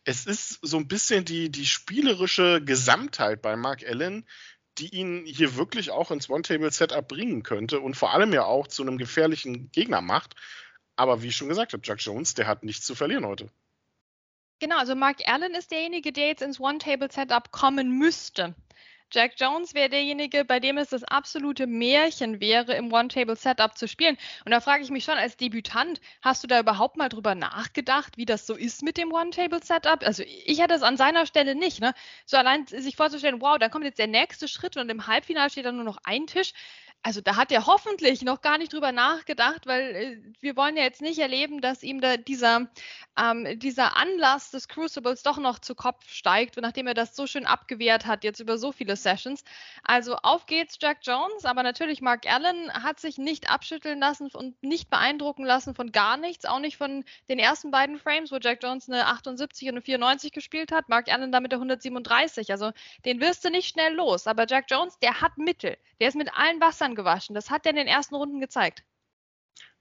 Es 0.04 0.26
ist 0.26 0.60
so 0.62 0.76
ein 0.76 0.86
bisschen 0.86 1.24
die, 1.24 1.50
die 1.50 1.66
spielerische 1.66 2.62
Gesamtheit 2.64 3.42
bei 3.42 3.56
Mark 3.56 3.84
Allen, 3.84 4.24
die 4.78 4.94
ihn 4.94 5.24
hier 5.26 5.56
wirklich 5.56 5.90
auch 5.90 6.10
ins 6.10 6.28
One-Table-Setup 6.28 7.06
bringen 7.06 7.42
könnte 7.42 7.80
und 7.80 7.96
vor 7.96 8.12
allem 8.12 8.32
ja 8.32 8.44
auch 8.44 8.66
zu 8.66 8.82
einem 8.82 8.98
gefährlichen 8.98 9.70
Gegner 9.72 10.00
macht. 10.00 10.34
Aber 10.96 11.22
wie 11.22 11.28
ich 11.28 11.36
schon 11.36 11.48
gesagt 11.48 11.72
habe, 11.72 11.82
Jack 11.84 12.00
Jones, 12.00 12.34
der 12.34 12.46
hat 12.46 12.62
nichts 12.62 12.86
zu 12.86 12.94
verlieren 12.94 13.26
heute. 13.26 13.48
Genau, 14.58 14.78
also 14.78 14.94
Mark 14.94 15.28
Allen 15.28 15.54
ist 15.54 15.70
derjenige, 15.70 16.12
der 16.12 16.28
jetzt 16.28 16.42
ins 16.42 16.58
One-Table-Setup 16.58 17.52
kommen 17.52 17.98
müsste. 17.98 18.54
Jack 19.12 19.34
Jones 19.38 19.74
wäre 19.74 19.88
derjenige, 19.88 20.44
bei 20.44 20.60
dem 20.60 20.78
es 20.78 20.88
das 20.88 21.04
absolute 21.04 21.66
Märchen 21.66 22.40
wäre, 22.40 22.74
im 22.74 22.92
One-Table-Setup 22.92 23.76
zu 23.76 23.86
spielen. 23.86 24.16
Und 24.44 24.50
da 24.52 24.60
frage 24.60 24.82
ich 24.82 24.90
mich 24.90 25.04
schon, 25.04 25.16
als 25.16 25.36
Debütant, 25.36 26.00
hast 26.22 26.42
du 26.42 26.48
da 26.48 26.60
überhaupt 26.60 26.96
mal 26.96 27.08
drüber 27.08 27.34
nachgedacht, 27.34 28.16
wie 28.16 28.26
das 28.26 28.46
so 28.46 28.54
ist 28.54 28.82
mit 28.82 28.96
dem 28.96 29.12
One-Table-Setup? 29.12 30.04
Also 30.04 30.22
ich 30.24 30.60
hätte 30.60 30.74
es 30.74 30.82
an 30.82 30.96
seiner 30.96 31.26
Stelle 31.26 31.54
nicht. 31.54 31.80
Ne? 31.80 31.94
So 32.24 32.36
allein 32.36 32.66
sich 32.66 32.96
vorzustellen, 32.96 33.40
wow, 33.40 33.58
da 33.58 33.68
kommt 33.68 33.84
jetzt 33.84 33.98
der 33.98 34.08
nächste 34.08 34.48
Schritt 34.48 34.76
und 34.76 34.90
im 34.90 35.06
Halbfinale 35.06 35.50
steht 35.50 35.66
dann 35.66 35.76
nur 35.76 35.84
noch 35.84 35.98
ein 36.04 36.26
Tisch 36.26 36.52
also 37.02 37.20
da 37.20 37.36
hat 37.36 37.52
er 37.52 37.66
hoffentlich 37.66 38.22
noch 38.22 38.40
gar 38.40 38.58
nicht 38.58 38.72
drüber 38.72 38.90
nachgedacht, 38.90 39.66
weil 39.66 39.94
äh, 39.94 40.20
wir 40.40 40.56
wollen 40.56 40.76
ja 40.76 40.82
jetzt 40.82 41.00
nicht 41.00 41.20
erleben, 41.20 41.60
dass 41.60 41.84
ihm 41.84 42.00
da 42.00 42.16
dieser, 42.16 42.68
ähm, 43.16 43.60
dieser 43.60 43.96
Anlass 43.96 44.50
des 44.50 44.66
Crucibles 44.66 45.22
doch 45.22 45.38
noch 45.38 45.60
zu 45.60 45.76
Kopf 45.76 46.08
steigt, 46.08 46.56
nachdem 46.56 46.88
er 46.88 46.94
das 46.94 47.14
so 47.14 47.28
schön 47.28 47.46
abgewehrt 47.46 48.06
hat, 48.06 48.24
jetzt 48.24 48.40
über 48.40 48.58
so 48.58 48.72
viele 48.72 48.96
Sessions. 48.96 49.44
Also 49.84 50.16
auf 50.16 50.46
geht's, 50.46 50.78
Jack 50.80 50.98
Jones, 51.02 51.44
aber 51.44 51.62
natürlich 51.62 52.00
Mark 52.00 52.26
Allen 52.26 52.72
hat 52.72 52.98
sich 52.98 53.18
nicht 53.18 53.50
abschütteln 53.50 54.00
lassen 54.00 54.28
und 54.32 54.60
nicht 54.62 54.90
beeindrucken 54.90 55.44
lassen 55.44 55.76
von 55.76 55.92
gar 55.92 56.16
nichts, 56.16 56.44
auch 56.44 56.58
nicht 56.58 56.76
von 56.76 57.04
den 57.28 57.38
ersten 57.38 57.70
beiden 57.70 58.00
Frames, 58.00 58.32
wo 58.32 58.38
Jack 58.38 58.64
Jones 58.64 58.88
eine 58.88 59.06
78 59.06 59.68
und 59.68 59.74
eine 59.74 59.82
94 59.82 60.32
gespielt 60.32 60.72
hat, 60.72 60.88
Mark 60.88 61.08
Allen 61.12 61.30
damit 61.30 61.52
der 61.52 61.58
137. 61.58 62.50
Also 62.50 62.72
den 63.04 63.20
wirst 63.20 63.44
du 63.44 63.50
nicht 63.50 63.68
schnell 63.68 63.94
los, 63.94 64.26
aber 64.26 64.46
Jack 64.48 64.66
Jones, 64.68 64.98
der 64.98 65.20
hat 65.20 65.38
Mittel, 65.38 65.76
der 66.00 66.08
ist 66.08 66.16
mit 66.16 66.36
allen 66.36 66.60
Wassern 66.60 66.85
gewaschen. 66.94 67.34
Das 67.34 67.50
hat 67.50 67.66
er 67.66 67.70
in 67.70 67.76
den 67.76 67.88
ersten 67.88 68.14
Runden 68.14 68.40
gezeigt. 68.40 68.84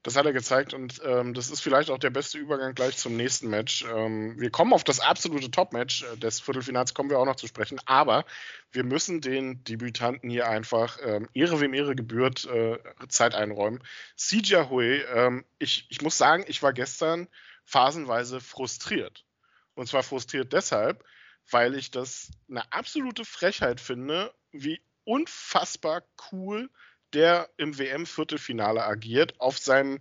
Das 0.06 0.14
hat 0.14 0.24
er 0.24 0.32
gezeigt 0.32 0.72
und 0.72 1.02
ähm, 1.04 1.34
das 1.34 1.50
ist 1.50 1.60
vielleicht 1.60 1.90
auch 1.90 1.98
der 1.98 2.10
beste 2.10 2.38
Übergang 2.38 2.76
gleich 2.76 2.96
zum 2.96 3.16
nächsten 3.16 3.48
Match. 3.48 3.84
Ähm, 3.92 4.38
wir 4.38 4.50
kommen 4.50 4.72
auf 4.72 4.84
das 4.84 5.00
absolute 5.00 5.50
Top-Match 5.50 6.04
äh, 6.04 6.16
des 6.16 6.38
Viertelfinals, 6.38 6.94
kommen 6.94 7.10
wir 7.10 7.18
auch 7.18 7.24
noch 7.24 7.34
zu 7.34 7.48
sprechen, 7.48 7.80
aber 7.86 8.24
wir 8.70 8.84
müssen 8.84 9.20
den 9.20 9.64
Debütanten 9.64 10.30
hier 10.30 10.48
einfach 10.48 10.98
ähm, 11.02 11.28
Ehre 11.34 11.60
wem 11.60 11.74
Ehre 11.74 11.96
gebührt 11.96 12.44
äh, 12.44 12.78
Zeit 13.08 13.34
einräumen. 13.34 13.82
Sija 14.14 14.70
Hui, 14.70 15.02
ähm, 15.12 15.44
ich, 15.58 15.86
ich 15.88 16.00
muss 16.02 16.16
sagen, 16.16 16.44
ich 16.46 16.62
war 16.62 16.72
gestern 16.72 17.26
phasenweise 17.64 18.40
frustriert. 18.40 19.24
Und 19.74 19.88
zwar 19.88 20.04
frustriert 20.04 20.52
deshalb, 20.52 21.04
weil 21.50 21.74
ich 21.74 21.90
das 21.90 22.30
eine 22.48 22.72
absolute 22.72 23.24
Frechheit 23.24 23.80
finde, 23.80 24.32
wie 24.52 24.80
unfassbar 25.02 26.04
cool 26.30 26.70
der 27.16 27.48
im 27.56 27.78
WM-Viertelfinale 27.78 28.84
agiert, 28.84 29.40
auf 29.40 29.58
seinem, 29.58 30.00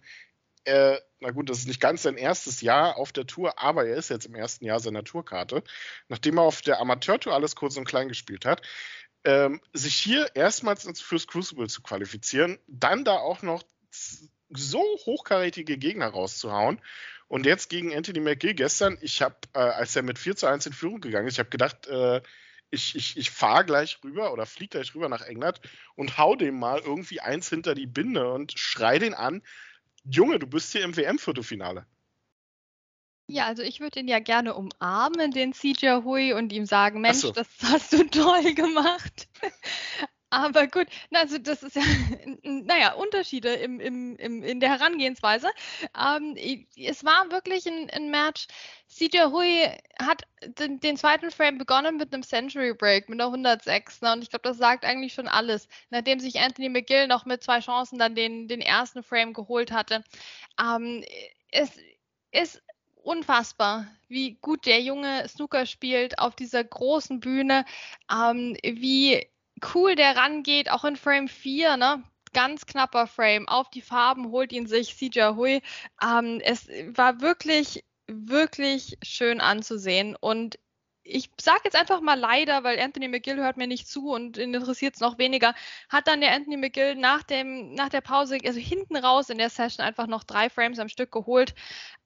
äh, 0.66 0.98
na 1.22 1.32
gut, 1.32 1.50
das 1.50 1.60
ist 1.60 1.68
nicht 1.68 1.80
ganz 1.80 2.04
sein 2.04 2.18
erstes 2.18 2.60
Jahr 2.60 2.98
auf 2.98 3.14
der 3.14 3.26
Tour, 3.26 3.58
aber 3.58 3.88
er 3.88 3.96
ist 3.96 4.10
jetzt 4.10 4.26
im 4.26 4.36
ersten 4.36 4.66
Jahr 4.66 4.82
seiner 4.82 5.06
Tourkarte, 5.06 5.64
nachdem 6.10 6.38
er 6.38 6.44
auf 6.44 6.62
der 6.62 6.82
Amateurtour 6.82 7.34
alles 7.34 7.56
kurz 7.56 7.78
und 7.78 7.86
klein 7.86 8.10
gespielt 8.10 8.46
hat, 8.46 8.62
ähm, 9.24 9.62
sich 9.72 9.96
hier 9.96 10.36
erstmals 10.36 10.84
fürs 11.00 11.26
Crucible 11.26 11.70
zu 11.70 11.82
qualifizieren, 11.82 12.60
dann 12.68 13.06
da 13.06 13.14
auch 13.14 13.42
noch 13.42 13.64
so 14.50 14.82
hochkarätige 15.06 15.78
Gegner 15.78 16.08
rauszuhauen. 16.08 16.82
Und 17.30 17.46
jetzt 17.46 17.70
gegen 17.70 17.96
Anthony 17.96 18.20
McGill 18.20 18.56
gestern, 18.56 18.98
ich 19.00 19.22
habe, 19.22 19.38
äh, 19.54 19.60
als 19.60 19.96
er 19.96 20.04
mit 20.04 20.20
4 20.20 20.36
zu 20.36 20.48
1 20.48 20.66
in 20.66 20.74
Führung 20.74 21.00
gegangen 21.00 21.28
ist, 21.28 21.36
ich 21.36 21.40
habe 21.40 21.50
gedacht, 21.50 21.88
äh, 21.88 22.22
ich, 22.76 22.96
ich, 22.96 23.18
ich 23.18 23.32
fahre 23.32 23.66
gleich 23.66 23.98
rüber 24.04 24.32
oder 24.32 24.46
fliege 24.46 24.78
gleich 24.78 24.94
rüber 24.94 25.10
nach 25.10 25.22
England 25.22 25.60
und 25.96 26.20
hau 26.20 26.36
dem 26.36 26.60
mal 26.60 26.80
irgendwie 26.80 27.22
eins 27.22 27.50
hinter 27.50 27.74
die 27.74 27.88
Binde 27.88 28.32
und 28.32 28.54
schrei 28.58 29.00
den 29.00 29.16
an, 29.16 29.42
Junge, 30.04 30.38
du 30.38 30.46
bist 30.46 30.72
hier 30.72 30.84
im 30.84 30.96
WM-Viertelfinale. 30.96 31.88
Ja, 33.28 33.48
also 33.48 33.64
ich 33.64 33.80
würde 33.80 34.02
ihn 34.02 34.08
ja 34.08 34.20
gerne 34.20 34.54
umarmen, 34.54 35.32
den 35.32 35.54
CJ 35.54 36.04
Hui, 36.04 36.34
und 36.34 36.54
ihm 36.54 36.66
sagen, 36.68 37.02
Mensch, 37.02 37.18
so. 37.18 37.32
das 37.32 37.48
hast 37.64 37.94
du 37.94 38.04
toll 38.10 38.54
gemacht. 38.54 39.28
Aber 40.32 40.68
gut, 40.68 40.88
also 41.12 41.38
das 41.38 41.64
ist 41.64 41.76
ja, 41.76 41.84
naja, 42.44 42.94
Unterschiede 42.94 43.54
im, 43.54 43.80
im, 43.80 44.16
im, 44.18 44.44
in 44.44 44.60
der 44.60 44.70
Herangehensweise. 44.70 45.50
Ähm, 45.98 46.36
es 46.76 47.06
war 47.06 47.32
wirklich 47.32 47.66
ein, 47.68 47.90
ein 47.92 48.10
Match. 48.10 48.48
CJ 48.88 49.26
Hui 49.32 49.70
hat 50.00 50.24
den, 50.44 50.80
den, 50.80 50.98
zweiten 50.98 51.32
Frame 51.32 51.58
begonnen 51.58 51.98
mit 51.98 52.14
einem 52.14 52.24
Century 52.24 52.74
Break, 52.74 53.08
mit 53.08 53.22
einer 53.22 53.28
106. 53.28 54.02
Ne? 54.02 54.14
Und 54.14 54.24
ich 54.24 54.30
glaube, 54.30 54.48
das 54.48 54.58
sagt 54.58 54.84
eigentlich 54.84 55.14
schon 55.14 55.28
alles. 55.28 55.68
Nachdem 55.90 56.20
sich 56.20 56.40
Anthony 56.40 56.70
McGill 56.70 57.08
noch 57.08 57.26
mit 57.26 57.44
zwei 57.44 57.60
Chancen 57.60 58.00
dann 58.00 58.16
den, 58.16 58.48
den 58.48 58.62
ersten 58.62 59.04
Frame 59.04 59.34
geholt 59.34 59.72
hatte. 59.72 60.04
Ähm, 60.60 61.04
es 61.52 61.72
ist 62.32 62.62
unfassbar, 62.96 63.88
wie 64.08 64.36
gut 64.42 64.66
der 64.66 64.82
Junge 64.82 65.28
Snooker 65.30 65.66
spielt 65.66 66.20
auf 66.20 66.36
dieser 66.36 66.64
großen 66.64 67.20
Bühne, 67.20 67.66
ähm, 68.12 68.58
wie 68.64 69.28
cool 69.74 69.96
der 69.96 70.16
rangeht, 70.16 70.70
auch 70.70 70.84
in 70.86 70.96
Frame 70.96 71.28
4, 71.28 71.78
ne? 71.78 72.04
Ganz 72.34 72.66
knapper 72.66 73.08
Frame. 73.08 73.48
Auf 73.48 73.70
die 73.70 73.82
Farben 73.82 74.32
holt 74.32 74.52
ihn 74.52 74.68
sich 74.68 74.96
CJ 74.96 75.36
Hui. 75.36 75.62
Ähm, 76.04 76.42
es 76.44 76.68
war 76.88 77.22
wirklich, 77.22 77.86
wirklich 78.08 78.98
schön 79.02 79.40
anzusehen. 79.40 80.18
Und 80.20 80.60
ich 81.06 81.30
sage 81.40 81.62
jetzt 81.66 81.76
einfach 81.76 82.02
mal 82.02 82.20
leider, 82.20 82.64
weil 82.64 82.80
Anthony 82.80 83.08
McGill 83.08 83.38
hört 83.38 83.58
mir 83.58 83.68
nicht 83.68 83.88
zu 83.88 84.10
und 84.10 84.38
ihn 84.38 84.54
interessiert 84.54 84.96
es 84.96 85.02
noch 85.02 85.18
weniger, 85.18 85.54
hat 85.88 86.08
dann 86.08 86.20
der 86.20 86.34
Anthony 86.34 86.58
McGill 86.58 86.96
nach, 86.96 87.24
dem, 87.24 87.74
nach 87.74 87.90
der 87.90 88.02
Pause, 88.02 88.40
also 88.44 88.60
hinten 88.60 88.98
raus 88.98 89.30
in 89.30 89.38
der 89.38 89.52
Session 89.52 89.86
einfach 89.86 90.08
noch 90.08 90.24
drei 90.24 90.50
Frames 90.50 90.80
am 90.80 90.90
Stück 90.90 91.12
geholt, 91.12 91.54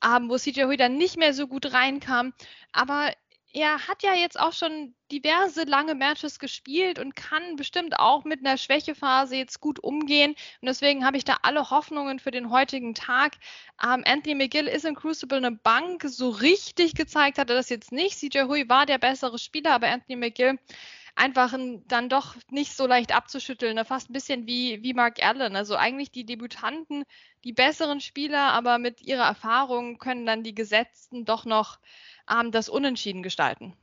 ähm, 0.03 0.29
wo 0.29 0.37
CJ 0.37 0.63
Hui 0.65 0.77
dann 0.77 0.97
nicht 0.97 1.17
mehr 1.17 1.33
so 1.33 1.47
gut 1.47 1.71
reinkam. 1.73 2.33
Aber 2.73 3.11
er 3.53 3.87
hat 3.87 4.03
ja 4.03 4.13
jetzt 4.13 4.39
auch 4.39 4.53
schon 4.53 4.93
diverse 5.11 5.63
lange 5.63 5.95
Matches 5.95 6.37
gespielt 6.37 6.99
und 6.99 7.15
kann 7.15 7.55
bestimmt 7.55 7.97
auch 7.97 8.23
mit 8.23 8.45
einer 8.45 8.57
Schwächephase 8.57 9.35
jetzt 9.35 9.59
gut 9.59 9.79
umgehen. 9.79 10.31
Und 10.61 10.67
deswegen 10.67 11.03
habe 11.05 11.17
ich 11.17 11.25
da 11.25 11.37
alle 11.41 11.71
Hoffnungen 11.71 12.19
für 12.19 12.31
den 12.31 12.51
heutigen 12.51 12.93
Tag. 12.93 13.37
Ähm, 13.83 14.03
Anthony 14.05 14.35
McGill 14.35 14.67
ist 14.67 14.85
in 14.85 14.95
Crucible 14.95 15.37
eine 15.37 15.51
Bank. 15.51 16.03
So 16.05 16.29
richtig 16.29 16.93
gezeigt 16.93 17.39
hat 17.39 17.49
er 17.49 17.55
das 17.55 17.69
jetzt 17.69 17.91
nicht. 17.91 18.19
CJ 18.19 18.43
Hui 18.43 18.69
war 18.69 18.85
der 18.85 18.99
bessere 18.99 19.39
Spieler, 19.39 19.71
aber 19.71 19.87
Anthony 19.87 20.15
McGill 20.15 20.59
einfach 21.19 21.53
ein, 21.53 21.85
dann 21.87 22.09
doch 22.09 22.35
nicht 22.49 22.75
so 22.75 22.87
leicht 22.87 23.13
abzuschütteln. 23.13 23.75
Ne? 23.75 23.85
Fast 23.85 24.09
ein 24.09 24.13
bisschen 24.13 24.47
wie, 24.47 24.81
wie 24.81 24.93
Mark 24.93 25.21
Allen. 25.21 25.55
Also 25.55 25.75
eigentlich 25.75 26.11
die 26.11 26.25
Debütanten, 26.25 27.03
die 27.43 27.53
besseren 27.53 27.99
Spieler, 27.99 28.53
aber 28.53 28.77
mit 28.77 29.01
ihrer 29.01 29.25
Erfahrung 29.25 29.97
können 29.97 30.25
dann 30.25 30.43
die 30.43 30.55
Gesetzten 30.55 31.25
doch 31.25 31.45
noch 31.45 31.79
ähm, 32.31 32.51
das 32.51 32.69
Unentschieden 32.69 33.21
gestalten. 33.21 33.75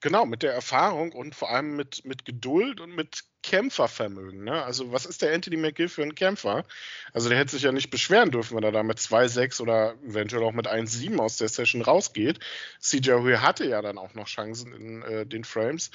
Genau, 0.00 0.26
mit 0.26 0.42
der 0.42 0.52
Erfahrung 0.52 1.12
und 1.12 1.34
vor 1.34 1.50
allem 1.50 1.74
mit, 1.74 2.04
mit 2.04 2.24
Geduld 2.24 2.80
und 2.80 2.94
mit 2.94 3.24
Kämpfervermögen. 3.42 4.44
Ne? 4.44 4.62
Also, 4.62 4.92
was 4.92 5.06
ist 5.06 5.22
der 5.22 5.32
Anthony 5.32 5.56
McGill 5.56 5.88
für 5.88 6.02
ein 6.02 6.14
Kämpfer? 6.14 6.64
Also, 7.12 7.28
der 7.28 7.38
hätte 7.38 7.52
sich 7.52 7.62
ja 7.62 7.72
nicht 7.72 7.90
beschweren 7.90 8.30
dürfen, 8.30 8.56
wenn 8.56 8.62
er 8.62 8.72
da 8.72 8.82
mit 8.82 8.98
2-6 8.98 9.62
oder 9.62 9.94
eventuell 10.04 10.44
auch 10.44 10.52
mit 10.52 10.68
1-7 10.68 11.18
aus 11.18 11.38
der 11.38 11.48
Session 11.48 11.80
rausgeht. 11.80 12.40
CJ 12.78 13.12
Hui 13.12 13.36
hatte 13.36 13.66
ja 13.66 13.80
dann 13.80 13.98
auch 13.98 14.14
noch 14.14 14.26
Chancen 14.26 14.72
in 14.74 15.02
äh, 15.02 15.26
den 15.26 15.44
Frames. 15.44 15.90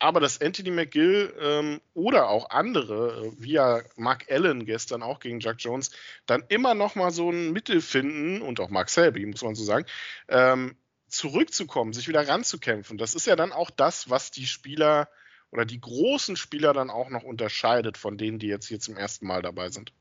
Aber 0.00 0.18
dass 0.18 0.40
Anthony 0.40 0.70
McGill 0.70 1.34
ähm, 1.38 1.80
oder 1.92 2.30
auch 2.30 2.48
andere, 2.50 3.26
äh, 3.26 3.32
wie 3.38 3.52
ja 3.52 3.82
Mark 3.96 4.26
Allen 4.30 4.64
gestern 4.64 5.02
auch 5.02 5.20
gegen 5.20 5.40
Jack 5.40 5.56
Jones, 5.58 5.90
dann 6.24 6.42
immer 6.48 6.74
noch 6.74 6.94
mal 6.94 7.10
so 7.10 7.30
ein 7.30 7.52
Mittel 7.52 7.82
finden 7.82 8.40
und 8.40 8.60
auch 8.60 8.70
Mark 8.70 8.88
Selby, 8.88 9.26
muss 9.26 9.42
man 9.42 9.54
so 9.54 9.62
sagen, 9.62 9.84
ähm, 10.28 10.74
zurückzukommen, 11.06 11.92
sich 11.92 12.08
wieder 12.08 12.26
ranzukämpfen. 12.26 12.96
Das 12.96 13.14
ist 13.14 13.26
ja 13.26 13.36
dann 13.36 13.52
auch 13.52 13.70
das, 13.70 14.08
was 14.08 14.30
die 14.30 14.46
Spieler 14.46 15.10
oder 15.50 15.66
die 15.66 15.80
großen 15.80 16.36
Spieler 16.36 16.72
dann 16.72 16.88
auch 16.88 17.10
noch 17.10 17.22
unterscheidet 17.22 17.98
von 17.98 18.16
denen, 18.16 18.38
die 18.38 18.46
jetzt 18.46 18.68
hier 18.68 18.80
zum 18.80 18.96
ersten 18.96 19.26
Mal 19.26 19.42
dabei 19.42 19.68
sind. 19.68 19.92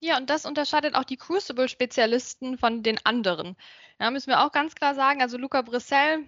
Ja, 0.00 0.16
und 0.16 0.30
das 0.30 0.46
unterscheidet 0.46 0.96
auch 0.96 1.04
die 1.04 1.16
Crucible-Spezialisten 1.16 2.58
von 2.58 2.82
den 2.82 2.98
anderen. 3.06 3.56
Ja, 4.00 4.10
müssen 4.10 4.30
wir 4.30 4.44
auch 4.44 4.50
ganz 4.50 4.74
klar 4.74 4.96
sagen. 4.96 5.22
Also 5.22 5.38
Luca 5.38 5.62
Brissell 5.62 6.24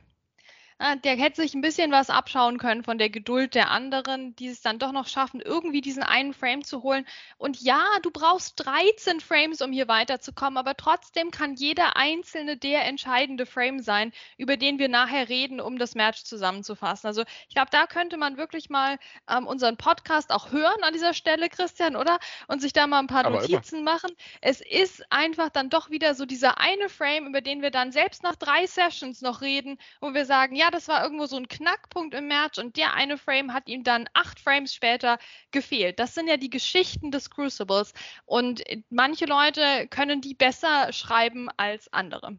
der 0.78 1.16
hätte 1.16 1.40
sich 1.40 1.54
ein 1.54 1.60
bisschen 1.60 1.92
was 1.92 2.10
abschauen 2.10 2.58
können 2.58 2.82
von 2.82 2.98
der 2.98 3.08
Geduld 3.08 3.54
der 3.54 3.70
anderen, 3.70 4.34
die 4.36 4.48
es 4.48 4.60
dann 4.60 4.80
doch 4.80 4.90
noch 4.90 5.06
schaffen, 5.06 5.40
irgendwie 5.40 5.80
diesen 5.80 6.02
einen 6.02 6.34
Frame 6.34 6.64
zu 6.64 6.82
holen. 6.82 7.06
Und 7.38 7.60
ja, 7.60 7.82
du 8.02 8.10
brauchst 8.10 8.54
13 8.64 9.20
Frames, 9.20 9.62
um 9.62 9.72
hier 9.72 9.86
weiterzukommen, 9.86 10.58
aber 10.58 10.76
trotzdem 10.76 11.30
kann 11.30 11.54
jeder 11.54 11.96
einzelne 11.96 12.56
der 12.56 12.84
entscheidende 12.86 13.46
Frame 13.46 13.80
sein, 13.80 14.12
über 14.36 14.56
den 14.56 14.78
wir 14.78 14.88
nachher 14.88 15.28
reden, 15.28 15.60
um 15.60 15.78
das 15.78 15.94
Match 15.94 16.24
zusammenzufassen. 16.24 17.06
Also 17.06 17.22
ich 17.48 17.54
glaube, 17.54 17.70
da 17.70 17.86
könnte 17.86 18.16
man 18.16 18.36
wirklich 18.36 18.68
mal 18.68 18.98
ähm, 19.30 19.46
unseren 19.46 19.76
Podcast 19.76 20.32
auch 20.32 20.50
hören 20.50 20.82
an 20.82 20.92
dieser 20.92 21.14
Stelle, 21.14 21.48
Christian, 21.48 21.94
oder? 21.94 22.18
Und 22.48 22.60
sich 22.60 22.72
da 22.72 22.86
mal 22.88 22.98
ein 22.98 23.06
paar 23.06 23.24
aber 23.24 23.40
Notizen 23.40 23.80
immer. 23.80 23.92
machen. 23.92 24.10
Es 24.40 24.60
ist 24.60 25.04
einfach 25.10 25.50
dann 25.50 25.70
doch 25.70 25.90
wieder 25.90 26.14
so 26.14 26.26
dieser 26.26 26.58
eine 26.58 26.88
Frame, 26.88 27.28
über 27.28 27.40
den 27.40 27.62
wir 27.62 27.70
dann 27.70 27.92
selbst 27.92 28.24
nach 28.24 28.36
drei 28.36 28.66
Sessions 28.66 29.22
noch 29.22 29.40
reden, 29.40 29.78
wo 30.00 30.14
wir 30.14 30.26
sagen, 30.26 30.56
ja, 30.56 30.63
das 30.70 30.88
war 30.88 31.02
irgendwo 31.02 31.26
so 31.26 31.36
ein 31.36 31.48
Knackpunkt 31.48 32.14
im 32.14 32.28
Match 32.28 32.58
und 32.58 32.76
der 32.76 32.94
eine 32.94 33.18
Frame 33.18 33.52
hat 33.52 33.68
ihm 33.68 33.84
dann 33.84 34.08
acht 34.14 34.40
Frames 34.40 34.74
später 34.74 35.18
gefehlt. 35.50 35.98
Das 35.98 36.14
sind 36.14 36.28
ja 36.28 36.36
die 36.36 36.50
Geschichten 36.50 37.10
des 37.10 37.30
Crucibles 37.30 37.92
und 38.26 38.62
manche 38.90 39.26
Leute 39.26 39.88
können 39.88 40.20
die 40.20 40.34
besser 40.34 40.92
schreiben 40.92 41.48
als 41.56 41.92
andere. 41.92 42.36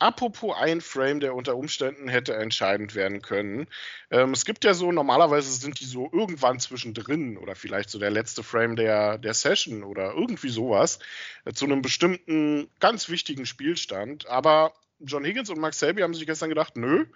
Apropos 0.00 0.56
ein 0.56 0.80
Frame, 0.80 1.18
der 1.18 1.34
unter 1.34 1.56
Umständen 1.56 2.06
hätte 2.06 2.34
entscheidend 2.34 2.94
werden 2.94 3.20
können. 3.20 3.66
Ähm, 4.12 4.32
es 4.32 4.44
gibt 4.44 4.64
ja 4.64 4.72
so, 4.72 4.92
normalerweise 4.92 5.50
sind 5.50 5.80
die 5.80 5.86
so 5.86 6.08
irgendwann 6.12 6.60
zwischendrin 6.60 7.36
oder 7.36 7.56
vielleicht 7.56 7.90
so 7.90 7.98
der 7.98 8.10
letzte 8.10 8.44
Frame 8.44 8.76
der, 8.76 9.18
der 9.18 9.34
Session 9.34 9.82
oder 9.82 10.14
irgendwie 10.14 10.50
sowas 10.50 11.00
äh, 11.44 11.52
zu 11.52 11.64
einem 11.64 11.82
bestimmten 11.82 12.70
ganz 12.78 13.08
wichtigen 13.08 13.44
Spielstand. 13.44 14.28
Aber 14.28 14.72
John 15.00 15.24
Higgins 15.24 15.50
und 15.50 15.60
Max 15.60 15.78
Selby 15.78 16.02
haben 16.02 16.14
sich 16.14 16.26
gestern 16.26 16.48
gedacht, 16.48 16.76
nö, 16.76 17.06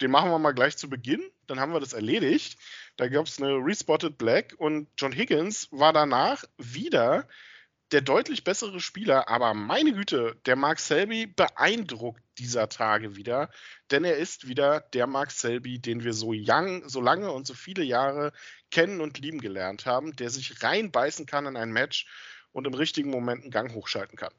den 0.00 0.10
machen 0.10 0.30
wir 0.30 0.38
mal 0.38 0.52
gleich 0.52 0.76
zu 0.76 0.88
Beginn, 0.88 1.22
dann 1.46 1.60
haben 1.60 1.72
wir 1.72 1.80
das 1.80 1.92
erledigt. 1.92 2.58
Da 2.96 3.08
gab 3.08 3.26
es 3.26 3.40
eine 3.40 3.54
Respotted 3.56 4.18
Black 4.18 4.54
und 4.58 4.88
John 4.98 5.12
Higgins 5.12 5.68
war 5.70 5.92
danach 5.92 6.44
wieder 6.58 7.28
der 7.92 8.00
deutlich 8.00 8.42
bessere 8.42 8.80
Spieler, 8.80 9.28
aber 9.28 9.54
meine 9.54 9.92
Güte, 9.92 10.36
der 10.46 10.56
Mark 10.56 10.80
Selby 10.80 11.26
beeindruckt 11.26 12.22
dieser 12.38 12.68
Tage 12.68 13.14
wieder, 13.14 13.50
denn 13.90 14.04
er 14.04 14.16
ist 14.16 14.48
wieder 14.48 14.80
der 14.80 15.06
Mark 15.06 15.30
Selby, 15.30 15.78
den 15.78 16.02
wir 16.02 16.12
so, 16.12 16.32
young, 16.34 16.88
so 16.88 17.00
lange 17.00 17.30
und 17.30 17.46
so 17.46 17.54
viele 17.54 17.84
Jahre 17.84 18.32
kennen 18.70 19.00
und 19.00 19.18
lieben 19.18 19.40
gelernt 19.40 19.86
haben, 19.86 20.16
der 20.16 20.30
sich 20.30 20.62
reinbeißen 20.62 21.26
kann 21.26 21.46
in 21.46 21.56
ein 21.56 21.70
Match 21.70 22.06
und 22.50 22.66
im 22.66 22.74
richtigen 22.74 23.10
Moment 23.10 23.42
einen 23.42 23.52
Gang 23.52 23.72
hochschalten 23.74 24.16
kann. 24.16 24.32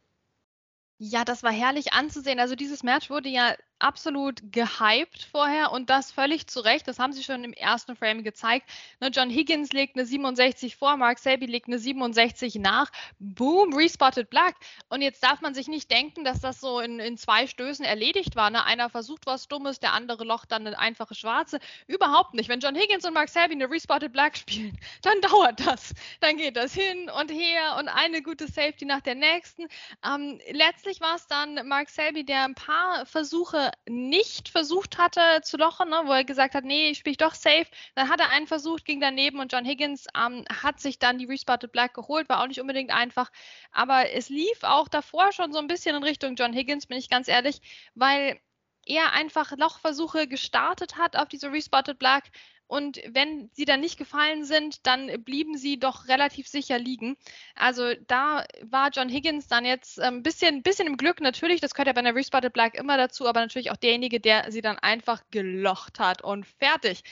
Ja, 1.02 1.26
das 1.26 1.44
war 1.44 1.52
herrlich 1.52 1.94
anzusehen. 1.94 2.40
Also 2.40 2.56
dieses 2.56 2.82
Match 2.84 3.10
wurde 3.10 3.30
ja 3.30 3.56
absolut 3.80 4.42
gehypt 4.52 5.28
vorher 5.32 5.72
und 5.72 5.90
das 5.90 6.12
völlig 6.12 6.48
zu 6.48 6.62
Recht. 6.62 6.88
Das 6.88 7.00
haben 7.00 7.14
sie 7.14 7.24
schon 7.24 7.44
im 7.44 7.54
ersten 7.54 7.96
Frame 7.96 8.24
gezeigt. 8.24 8.70
Ne, 9.00 9.10
John 9.10 9.30
Higgins 9.30 9.74
legt 9.74 9.96
eine 9.96 10.06
67 10.06 10.76
vor, 10.76 10.96
Mark 10.98 11.20
Selby 11.20 11.46
legt 11.46 11.68
eine 11.68 11.80
67 11.80 12.56
nach. 12.56 12.92
Boom, 13.20 13.74
respotted 13.74 14.30
Black. 14.30 14.56
Und 14.90 15.02
jetzt 15.02 15.24
darf 15.24 15.42
man 15.42 15.54
sich 15.54 15.68
nicht 15.68 15.92
denken, 15.92 16.24
dass 16.24 16.40
das 16.40 16.60
so 16.62 16.80
in, 16.80 17.00
in 17.00 17.18
zwei 17.18 17.48
Stößen 17.48 17.84
erledigt 17.84 18.36
war. 18.36 18.50
Ne? 18.50 18.64
Einer 18.64 18.90
versucht 18.90 19.26
was 19.26 19.48
Dummes, 19.48 19.80
der 19.80 19.94
andere 19.94 20.24
locht 20.24 20.52
dann 20.52 20.66
eine 20.66 20.80
einfache 20.80 21.16
Schwarze. 21.16 21.60
Überhaupt 21.88 22.34
nicht. 22.34 22.50
Wenn 22.50 22.60
John 22.62 22.76
Higgins 22.76 23.06
und 23.06 23.14
Mark 23.14 23.30
Selby 23.30 23.56
eine 23.56 23.70
respotted 23.70 24.14
Black 24.14 24.38
spielen, 24.38 24.78
dann 25.02 25.20
dauert 25.22 25.66
das. 25.66 25.94
Dann 26.22 26.38
geht 26.38 26.56
das 26.56 26.74
hin 26.74 27.10
und 27.10 27.32
her 27.32 27.76
und 27.78 27.90
eine 27.90 28.22
gute 28.22 28.48
Safety 28.48 28.86
nach 28.86 29.02
der 29.02 29.16
nächsten. 29.16 29.68
Ähm, 30.06 30.40
letztlich 30.52 31.02
war 31.02 31.16
es 31.16 31.28
dann 31.28 31.68
Mark 31.68 31.90
Selby, 31.90 32.24
der 32.24 32.46
ein 32.46 32.56
paar 32.56 33.06
Versuche 33.06 33.65
nicht 33.88 34.50
versucht 34.50 34.98
hatte 34.98 35.42
zu 35.44 35.58
lochen, 35.58 35.90
ne, 35.90 36.02
wo 36.06 36.12
er 36.12 36.24
gesagt 36.24 36.56
hat, 36.56 36.64
nee, 36.64 36.90
ich 36.90 37.00
spiele 37.00 37.18
doch 37.18 37.34
safe. 37.34 37.68
Dann 37.96 38.10
hat 38.10 38.20
er 38.20 38.30
einen 38.32 38.48
versucht, 38.48 38.86
ging 38.86 39.00
daneben 39.00 39.40
und 39.40 39.52
John 39.52 39.66
Higgins 39.66 40.08
ähm, 40.16 40.46
hat 40.50 40.80
sich 40.80 41.00
dann 41.00 41.18
die 41.18 41.26
Respotted 41.26 41.72
Black 41.72 41.94
geholt, 41.94 42.30
war 42.30 42.42
auch 42.42 42.48
nicht 42.48 42.62
unbedingt 42.62 42.92
einfach. 42.92 43.32
Aber 43.72 44.12
es 44.12 44.30
lief 44.30 44.64
auch 44.64 44.88
davor 44.88 45.32
schon 45.32 45.54
so 45.54 45.60
ein 45.60 45.68
bisschen 45.68 45.96
in 45.96 46.04
Richtung 46.04 46.36
John 46.36 46.54
Higgins, 46.54 46.88
bin 46.88 46.98
ich 46.98 47.10
ganz 47.10 47.28
ehrlich, 47.28 47.62
weil 47.96 48.40
er 48.86 49.14
einfach 49.14 49.52
Lochversuche 49.58 50.28
gestartet 50.28 50.98
hat 50.98 51.16
auf 51.16 51.28
diese 51.28 51.52
Respotted 51.52 51.98
Black 52.00 52.26
und 52.68 53.00
wenn 53.08 53.50
sie 53.54 53.66
dann 53.66 53.80
nicht 53.80 53.98
gefallen 53.98 54.44
sind, 54.44 54.86
dann 54.88 55.24
blieben 55.24 55.58
sie 55.58 55.80
doch 55.80 56.08
relativ 56.08 56.48
sicher 56.48 56.80
liegen. 56.80 57.16
Also 57.56 57.94
da 58.08 58.46
war 58.64 58.90
John 58.92 59.10
Higgins 59.10 59.48
dann 59.48 59.66
jetzt 59.66 60.00
ein 60.00 60.16
ähm, 60.16 60.24
bisschen, 60.24 60.64
bisschen 60.64 60.88
im 60.88 60.98
Glück 60.98 61.22
natürlich, 61.22 61.62
das 61.62 61.74
gehört 61.74 61.88
ja 61.88 61.94
bei 61.94 62.00
einer 62.00 62.16
Respotted 62.16 62.54
Black 62.54 62.76
immer 62.76 62.98
dazu, 62.98 63.28
aber 63.28 63.40
natürlich 63.40 63.72
auch 63.72 63.78
derjenige, 63.78 64.20
der 64.20 64.52
sie 64.52 64.62
dann 64.62 64.80
einfach 64.80 65.22
gelocht 65.32 66.00
hat 66.00 66.24
und 66.24 66.46
fertig. 66.46 67.04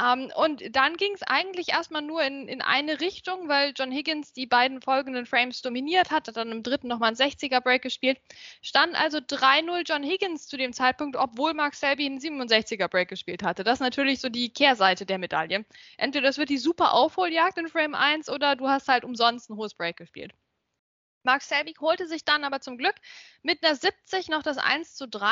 Ähm, 0.00 0.30
und 0.36 0.62
dann 0.74 0.96
ging 0.96 1.12
es 1.14 1.22
eigentlich 1.22 1.70
erstmal 1.70 2.02
nur 2.02 2.22
in, 2.22 2.46
in 2.46 2.62
eine 2.62 3.00
Richtung, 3.00 3.48
weil 3.48 3.72
John 3.76 3.90
Higgins 3.90 4.32
die 4.32 4.46
beiden 4.46 4.80
folgenden 4.80 5.26
Frames 5.26 5.60
dominiert 5.62 6.10
hat, 6.10 6.28
hat 6.28 6.36
dann 6.36 6.52
im 6.52 6.62
dritten 6.62 6.88
nochmal 6.88 7.08
einen 7.08 7.16
60er 7.16 7.60
Break 7.60 7.82
gespielt. 7.82 8.18
Stand 8.62 8.94
also 8.94 9.18
3-0 9.18 9.82
John 9.86 10.02
Higgins 10.02 10.46
zu 10.46 10.56
dem 10.56 10.72
Zeitpunkt, 10.72 11.16
obwohl 11.16 11.54
Mark 11.54 11.74
Selby 11.74 12.06
einen 12.06 12.18
67er 12.18 12.88
Break 12.88 13.08
gespielt 13.08 13.42
hatte. 13.42 13.64
Das 13.64 13.74
ist 13.74 13.80
natürlich 13.80 14.20
so 14.20 14.28
die 14.28 14.52
Kehrseite 14.52 14.99
Seite 15.00 15.06
der 15.06 15.18
Medaille. 15.18 15.64
Entweder 15.96 16.26
das 16.26 16.38
wird 16.38 16.50
die 16.50 16.58
super 16.58 16.92
Aufholjagd 16.92 17.58
in 17.58 17.68
Frame 17.68 17.94
1 17.94 18.28
oder 18.28 18.56
du 18.56 18.68
hast 18.68 18.88
halt 18.88 19.04
umsonst 19.04 19.50
ein 19.50 19.56
hohes 19.56 19.74
Break 19.74 19.96
gespielt. 19.96 20.32
Mark 21.22 21.42
Selby 21.42 21.74
holte 21.80 22.06
sich 22.06 22.24
dann 22.24 22.44
aber 22.44 22.60
zum 22.60 22.78
Glück 22.78 22.94
mit 23.42 23.62
einer 23.62 23.74
70 23.74 24.28
noch 24.28 24.42
das 24.42 24.56
1 24.56 24.94
zu 24.94 25.06
3. 25.06 25.26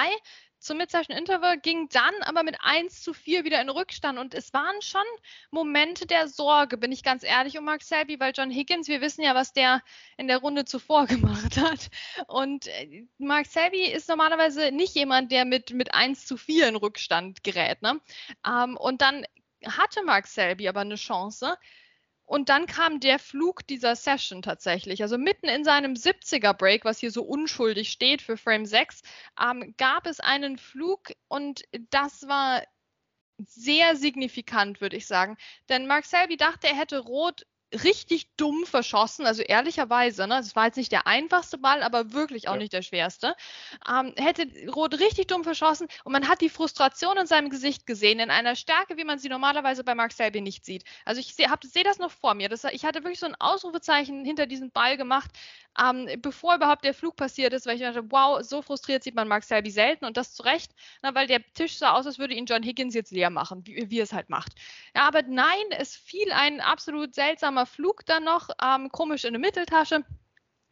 Zum 0.61 0.79
Mid-Session 0.79 1.17
Interval 1.17 1.59
ging 1.61 1.89
dann 1.89 2.13
aber 2.23 2.43
mit 2.43 2.57
1 2.61 3.03
zu 3.03 3.15
4 3.15 3.45
wieder 3.45 3.61
in 3.61 3.69
Rückstand 3.69 4.19
und 4.19 4.35
es 4.35 4.53
waren 4.53 4.83
schon 4.83 5.05
Momente 5.51 6.05
der 6.05 6.27
Sorge, 6.27 6.77
bin 6.77 6.91
ich 6.91 7.05
ganz 7.05 7.23
ehrlich, 7.23 7.57
um 7.57 7.65
Mark 7.65 7.83
Selby, 7.83 8.19
weil 8.19 8.33
John 8.37 8.51
Higgins, 8.51 8.89
wir 8.89 9.01
wissen 9.01 9.23
ja, 9.23 9.37
was 9.37 9.53
der 9.53 9.83
in 10.17 10.27
der 10.27 10.39
Runde 10.39 10.65
zuvor 10.65 11.07
gemacht 11.07 11.57
hat. 11.57 11.89
Und 12.27 12.67
äh, 12.67 13.07
Mark 13.19 13.47
Selby 13.47 13.85
ist 13.85 14.09
normalerweise 14.09 14.73
nicht 14.73 14.97
jemand, 14.97 15.31
der 15.31 15.45
mit, 15.45 15.73
mit 15.73 15.95
1 15.95 16.27
zu 16.27 16.37
4 16.37 16.69
in 16.69 16.77
Rückstand 16.77 17.45
gerät. 17.45 17.81
Ne? 17.81 18.01
Ähm, 18.45 18.77
und 18.77 19.01
dann 19.01 19.25
hatte 19.67 20.03
Mark 20.03 20.27
Selby 20.27 20.69
aber 20.69 20.81
eine 20.81 20.97
Chance. 20.97 21.57
Und 22.25 22.51
dann 22.51 22.67
kam 22.67 23.01
der 23.01 23.19
Flug 23.19 23.67
dieser 23.67 23.97
Session 23.97 24.43
tatsächlich. 24.43 25.01
Also 25.03 25.17
mitten 25.17 25.49
in 25.49 25.65
seinem 25.65 25.95
70er 25.95 26.53
Break, 26.53 26.85
was 26.85 26.99
hier 26.99 27.11
so 27.11 27.23
unschuldig 27.23 27.91
steht 27.91 28.21
für 28.21 28.37
Frame 28.37 28.67
6, 28.67 29.01
ähm, 29.43 29.75
gab 29.79 30.07
es 30.07 30.21
einen 30.21 30.59
Flug 30.59 31.13
und 31.29 31.63
das 31.91 32.29
war 32.29 32.63
sehr 33.39 33.97
signifikant, 33.97 34.81
würde 34.83 34.97
ich 34.97 35.07
sagen. 35.07 35.39
Denn 35.71 35.87
Mark 35.87 36.05
Selby 36.05 36.37
dachte, 36.37 36.67
er 36.67 36.77
hätte 36.77 36.99
Rot 36.99 37.47
richtig 37.73 38.29
dumm 38.37 38.65
verschossen, 38.65 39.27
also 39.27 39.43
ehrlicherweise, 39.43 40.27
ne, 40.27 40.37
das 40.37 40.57
war 40.57 40.67
jetzt 40.67 40.77
nicht 40.77 40.93
der 40.93 41.07
einfachste 41.07 41.59
Ball, 41.59 41.83
aber 41.83 42.13
wirklich 42.13 42.49
auch 42.49 42.55
ja. 42.55 42.59
nicht 42.59 42.73
der 42.73 42.83
schwerste, 42.83 43.35
ähm, 43.89 44.15
hätte 44.17 44.47
Rot 44.71 44.99
richtig 44.99 45.27
dumm 45.27 45.45
verschossen 45.45 45.89
und 46.05 46.13
man 46.13 46.29
hat 46.29 46.41
die 46.41 46.49
Frustration 46.49 47.19
in 47.19 47.27
seinem 47.27 47.51
Gesicht 47.51 47.87
gesehen, 47.87 48.21
in 48.21 48.31
einer 48.31 48.57
Stärke, 48.57 48.97
wie 48.97 49.05
man 49.05 49.19
sie 49.19 49.29
normalerweise 49.29 49.85
bei 49.85 49.95
Mark 49.95 50.13
Selby 50.13 50.41
nicht 50.41 50.65
sieht. 50.65 50.85
Also 51.05 51.21
ich 51.21 51.35
sehe 51.35 51.49
seh 51.63 51.83
das 51.83 51.99
noch 51.99 52.11
vor 52.11 52.35
mir, 52.35 52.49
das, 52.49 52.65
ich 52.65 52.85
hatte 52.85 53.05
wirklich 53.05 53.21
so 53.21 53.27
ein 53.27 53.37
Ausrufezeichen 53.39 54.25
hinter 54.25 54.47
diesen 54.47 54.71
Ball 54.71 54.97
gemacht, 54.97 55.31
ähm, 55.79 56.09
bevor 56.21 56.57
überhaupt 56.57 56.85
der 56.85 56.95
Flug 56.95 57.17
passiert 57.17 57.53
ist, 57.53 57.67
weil 57.67 57.77
ich 57.77 57.83
dachte, 57.83 58.11
wow, 58.11 58.43
so 58.43 58.63
frustriert 58.63 59.05
sieht 59.05 59.15
man 59.15 59.29
Mark 59.29 59.45
Selby 59.45 59.71
selten 59.71 60.07
und 60.07 60.17
das 60.17 60.35
zu 60.35 60.43
Recht, 60.43 60.73
na, 61.03 61.15
weil 61.15 61.27
der 61.27 61.41
Tisch 61.55 61.77
sah 61.77 61.93
aus, 61.93 62.07
als 62.07 62.19
würde 62.19 62.35
ihn 62.35 62.47
John 62.47 62.63
Higgins 62.63 62.95
jetzt 62.95 63.13
leer 63.13 63.31
machen, 63.31 63.67
wie, 63.67 63.91
wie 63.91 64.01
er 64.01 64.05
es 64.05 64.13
halt 64.13 64.31
macht. 64.31 64.55
Ja, 64.95 65.07
aber 65.07 65.23
nein, 65.23 65.65
es 65.71 65.95
fiel 65.95 66.33
ein 66.33 66.61
absolut 66.61 67.15
seltsamer 67.15 67.58
langsamer 67.59 67.67
Flug 67.67 68.07
dann 68.07 68.25
noch, 68.25 68.51
ähm, 68.63 68.91
komisch 68.91 69.25
in 69.25 69.33
der 69.33 69.41
Mitteltasche. 69.41 70.05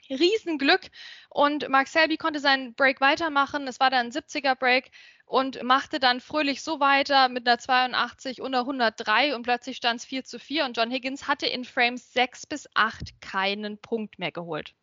Riesenglück 0.09 0.83
und 1.31 1.69
Mark 1.69 1.89
Selby 1.89 2.17
konnte 2.17 2.39
seinen 2.39 2.75
Break 2.75 3.01
weitermachen. 3.01 3.67
Es 3.67 3.81
war 3.81 3.91
dann 3.91 4.07
ein 4.07 4.13
70er 4.13 4.55
Break 4.55 4.93
und 5.25 5.61
machte 5.65 5.99
dann 5.99 6.21
fröhlich 6.21 6.63
so 6.63 6.79
weiter 6.79 7.29
mit 7.29 7.49
einer 7.49 7.59
82 7.59 8.41
und 8.41 8.55
einer 8.55 8.61
103 8.61 9.35
und 9.35 9.43
plötzlich 9.43 9.79
stand 9.79 9.99
es 10.01 10.07
4 10.07 10.25
zu 10.25 10.39
4 10.39 10.65
und 10.65 10.77
John 10.77 10.93
Higgins 10.93 11.27
hatte 11.27 11.47
in 11.47 11.65
Frames 11.65 12.13
6 12.13 12.47
bis 12.47 12.69
8 12.75 13.21
keinen 13.21 13.79
Punkt 13.79 14.21
mehr 14.21 14.31
geholt. 14.31 14.75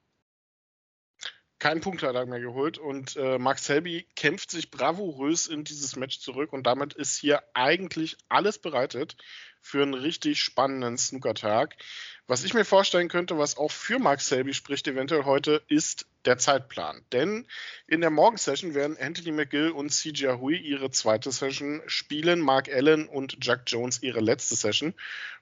Keinen 1.64 1.80
Punkt 1.80 2.04
hat 2.04 2.14
er 2.14 2.26
mehr 2.26 2.42
geholt 2.42 2.78
und 2.78 3.16
äh, 3.16 3.38
Mark 3.40 3.58
Selby 3.58 4.06
kämpft 4.18 4.52
sich 4.52 4.70
bravourös 4.70 5.48
in 5.48 5.64
dieses 5.64 5.96
Match 5.96 6.20
zurück 6.20 6.52
und 6.52 6.68
damit 6.68 6.94
ist 6.94 7.16
hier 7.16 7.42
eigentlich 7.54 8.18
alles 8.28 8.60
bereitet 8.60 9.16
für 9.62 9.82
einen 9.82 9.94
richtig 9.94 10.42
spannenden 10.42 10.98
Snookertag. 10.98 11.78
Was 12.26 12.46
ich 12.46 12.54
mir 12.54 12.64
vorstellen 12.64 13.10
könnte, 13.10 13.38
was 13.38 13.58
auch 13.58 13.72
für 13.72 14.00
Mark 14.00 14.22
Selby 14.22 14.54
spricht, 14.54 14.88
eventuell 14.88 15.26
heute, 15.26 15.62
ist 15.68 16.06
der 16.24 16.38
Zeitplan. 16.38 17.04
Denn 17.12 17.46
in 17.86 18.00
der 18.00 18.12
Morgensession 18.12 18.74
werden 18.74 18.98
Anthony 18.98 19.34
McGill 19.34 19.72
und 19.72 19.90
CJ 19.90 20.28
Hui 20.40 20.56
ihre 20.56 20.90
zweite 20.90 21.34
Session 21.34 21.82
spielen, 21.86 22.40
Mark 22.40 22.70
Allen 22.70 23.10
und 23.10 23.38
Jack 23.42 23.64
Jones 23.68 24.02
ihre 24.04 24.22
letzte 24.22 24.56
Session. 24.56 24.94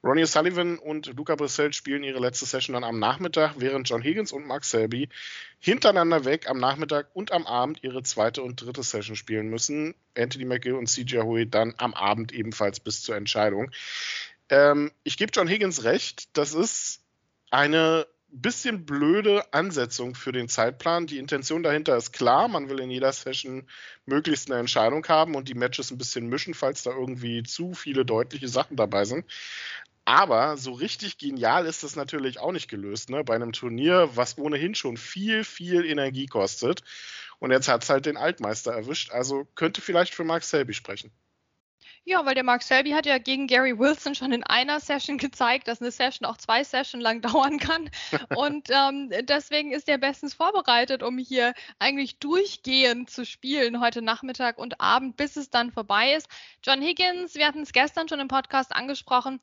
Ronnie 0.04 0.26
Sullivan 0.26 0.80
und 0.80 1.06
Luca 1.16 1.36
Brissell 1.36 1.72
spielen 1.72 2.04
ihre 2.04 2.20
letzte 2.20 2.48
Session 2.48 2.74
dann 2.74 2.84
am 2.84 2.98
Nachmittag, 2.98 3.54
während 3.58 3.88
John 3.88 4.02
Higgins 4.02 4.32
und 4.32 4.48
Mark 4.48 4.66
Selby 4.66 5.10
hintereinander 5.60 6.26
weg 6.26 6.50
am 6.50 6.60
Nachmittag 6.60 7.10
und 7.14 7.32
am 7.32 7.46
Abend 7.46 7.84
ihre 7.84 8.02
zweite 8.02 8.42
und 8.42 8.60
dritte 8.60 8.82
Session 8.82 9.16
spielen 9.16 9.48
müssen. 9.50 9.94
Anthony 10.18 10.46
McGill 10.46 10.74
und 10.74 10.88
CJ 10.88 11.20
Hui 11.20 11.48
dann 11.48 11.76
am 11.78 11.94
Abend 11.94 12.32
ebenfalls 12.32 12.80
bis 12.80 13.04
zur 13.04 13.16
Entscheidung. 13.16 13.70
Ähm, 14.52 14.92
ich 15.04 15.18
gebe 15.18 15.32
John 15.34 15.48
Higgins 15.48 15.84
recht, 15.86 16.38
das 16.38 16.54
ist 16.54 17.00
eine 17.50 18.06
bisschen 18.28 18.86
blöde 18.86 19.54
Ansetzung 19.54 20.14
für 20.14 20.32
den 20.32 20.50
Zeitplan. 20.50 21.08
Die 21.08 21.18
Intention 21.18 21.64
dahinter 21.64 21.98
ist 21.98 22.12
klar, 22.14 22.48
man 22.48 22.70
will 22.70 22.80
in 22.80 22.90
jeder 22.90 23.12
Session 23.12 23.68
möglichst 24.06 24.52
eine 24.52 24.60
Entscheidung 24.60 25.06
haben 25.08 25.36
und 25.36 25.50
die 25.50 25.54
Matches 25.54 25.92
ein 25.92 25.98
bisschen 25.98 26.28
mischen, 26.28 26.54
falls 26.54 26.84
da 26.84 26.92
irgendwie 26.92 27.44
zu 27.44 27.74
viele 27.74 28.06
deutliche 28.06 28.48
Sachen 28.48 28.78
dabei 28.78 29.06
sind. 29.06 29.26
Aber 30.06 30.58
so 30.58 30.74
richtig 30.74 31.18
genial 31.18 31.66
ist 31.66 31.84
das 31.84 31.96
natürlich 31.96 32.40
auch 32.40 32.52
nicht 32.52 32.70
gelöst, 32.70 33.10
ne? 33.10 33.24
Bei 33.24 33.36
einem 33.36 33.54
Turnier, 33.54 34.10
was 34.16 34.38
ohnehin 34.38 34.76
schon 34.76 34.98
viel, 34.98 35.44
viel 35.44 35.86
Energie 35.86 36.26
kostet. 36.26 36.84
Und 37.40 37.52
jetzt 37.52 37.68
hat 37.68 37.84
es 37.84 37.90
halt 37.90 38.06
den 38.06 38.18
Altmeister 38.18 38.74
erwischt. 38.74 39.12
Also 39.12 39.46
könnte 39.56 39.82
vielleicht 39.82 40.16
für 40.16 40.24
Mark 40.24 40.44
Selby 40.44 40.74
sprechen. 40.74 41.12
Ja, 42.04 42.26
weil 42.26 42.34
der 42.34 42.44
Mark 42.44 42.64
Selby 42.64 42.92
hat 42.92 43.06
ja 43.06 43.20
gegen 43.20 43.46
Gary 43.46 43.78
Wilson 43.78 44.16
schon 44.16 44.32
in 44.32 44.44
einer 44.44 44.80
Session 44.80 45.20
gezeigt, 45.20 45.68
dass 45.68 45.82
eine 45.82 45.92
Session 45.92 46.26
auch 46.26 46.38
zwei 46.38 46.64
Sessions 46.64 47.04
lang 47.04 47.22
dauern 47.22 47.60
kann. 47.60 47.92
Und 48.36 48.70
ähm, 48.72 49.12
deswegen 49.24 49.72
ist 49.72 49.88
er 49.88 50.00
bestens 50.00 50.34
vorbereitet, 50.34 51.04
um 51.04 51.20
hier 51.20 51.54
eigentlich 51.78 52.18
durchgehend 52.18 53.12
zu 53.12 53.24
spielen, 53.24 53.82
heute 53.82 54.02
Nachmittag 54.02 54.58
und 54.58 54.82
Abend, 54.82 55.16
bis 55.16 55.36
es 55.36 55.52
dann 55.52 55.72
vorbei 55.72 56.14
ist. 56.14 56.28
John 56.64 56.82
Higgins, 56.82 57.36
wir 57.36 57.46
hatten 57.46 57.62
es 57.62 57.72
gestern 57.72 58.10
schon 58.10 58.20
im 58.20 58.28
Podcast 58.28 58.76
angesprochen, 58.76 59.40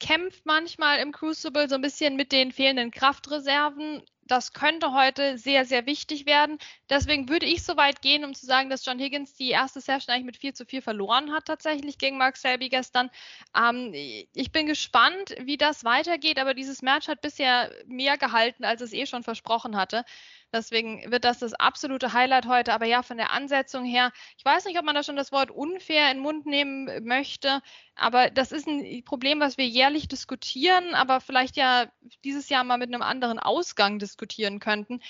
kämpft 0.00 0.44
manchmal 0.44 0.98
im 0.98 1.12
Crucible 1.12 1.68
so 1.68 1.76
ein 1.76 1.82
bisschen 1.82 2.16
mit 2.16 2.32
den 2.32 2.50
fehlenden 2.50 2.90
Kraftreserven 2.90 4.02
das 4.26 4.52
könnte 4.52 4.92
heute 4.92 5.38
sehr, 5.38 5.64
sehr 5.64 5.86
wichtig 5.86 6.26
werden. 6.26 6.58
Deswegen 6.90 7.28
würde 7.28 7.46
ich 7.46 7.62
so 7.62 7.76
weit 7.76 8.02
gehen, 8.02 8.24
um 8.24 8.34
zu 8.34 8.46
sagen, 8.46 8.70
dass 8.70 8.84
John 8.84 8.98
Higgins 8.98 9.34
die 9.34 9.50
erste 9.50 9.80
Session 9.80 10.14
eigentlich 10.14 10.26
mit 10.26 10.36
4 10.36 10.54
zu 10.54 10.64
4 10.64 10.82
verloren 10.82 11.32
hat, 11.32 11.46
tatsächlich 11.46 11.98
gegen 11.98 12.18
Mark 12.18 12.36
Selby 12.36 12.68
gestern. 12.68 13.10
Ähm, 13.56 13.92
ich 13.94 14.52
bin 14.52 14.66
gespannt, 14.66 15.34
wie 15.40 15.56
das 15.56 15.84
weitergeht, 15.84 16.38
aber 16.38 16.54
dieses 16.54 16.82
Match 16.82 17.08
hat 17.08 17.20
bisher 17.20 17.70
mehr 17.86 18.18
gehalten, 18.18 18.64
als 18.64 18.80
es 18.80 18.92
eh 18.92 19.06
schon 19.06 19.22
versprochen 19.22 19.76
hatte. 19.76 20.04
Deswegen 20.52 21.10
wird 21.10 21.24
das 21.24 21.40
das 21.40 21.54
absolute 21.54 22.12
Highlight 22.12 22.46
heute. 22.46 22.72
Aber 22.72 22.86
ja, 22.86 23.02
von 23.02 23.16
der 23.16 23.30
Ansetzung 23.32 23.84
her, 23.84 24.12
ich 24.38 24.44
weiß 24.44 24.64
nicht, 24.64 24.78
ob 24.78 24.84
man 24.84 24.94
da 24.94 25.02
schon 25.02 25.16
das 25.16 25.32
Wort 25.32 25.50
unfair 25.50 26.10
in 26.10 26.18
den 26.18 26.22
Mund 26.22 26.46
nehmen 26.46 27.04
möchte, 27.04 27.60
aber 27.94 28.30
das 28.30 28.52
ist 28.52 28.66
ein 28.66 29.04
Problem, 29.04 29.40
was 29.40 29.58
wir 29.58 29.66
jährlich 29.66 30.08
diskutieren, 30.08 30.94
aber 30.94 31.20
vielleicht 31.20 31.56
ja 31.56 31.90
dieses 32.24 32.48
Jahr 32.48 32.64
mal 32.64 32.78
mit 32.78 32.92
einem 32.92 33.02
anderen 33.02 33.38
Ausgang 33.38 33.98
diskutieren 33.98 34.60
könnten. 34.60 35.00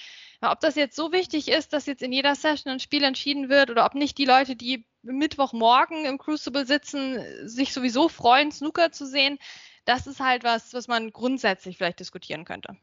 Ob 0.40 0.60
das 0.60 0.74
jetzt 0.74 0.96
so 0.96 1.12
wichtig 1.12 1.48
ist, 1.48 1.72
dass 1.72 1.86
jetzt 1.86 2.02
in 2.02 2.12
jeder 2.12 2.34
Session 2.34 2.72
ein 2.72 2.80
Spiel 2.80 3.04
entschieden 3.04 3.48
wird 3.48 3.70
oder 3.70 3.84
ob 3.84 3.94
nicht 3.94 4.18
die 4.18 4.24
Leute, 4.24 4.56
die 4.56 4.86
Mittwochmorgen 5.02 6.04
im 6.04 6.18
Crucible 6.18 6.66
sitzen, 6.66 7.18
sich 7.46 7.72
sowieso 7.72 8.08
freuen, 8.08 8.52
Snooker 8.52 8.92
zu 8.92 9.06
sehen, 9.06 9.38
das 9.84 10.06
ist 10.06 10.20
halt 10.20 10.44
was, 10.44 10.74
was 10.74 10.88
man 10.88 11.12
grundsätzlich 11.12 11.76
vielleicht 11.76 12.00
diskutieren 12.00 12.44
könnte. 12.44 12.76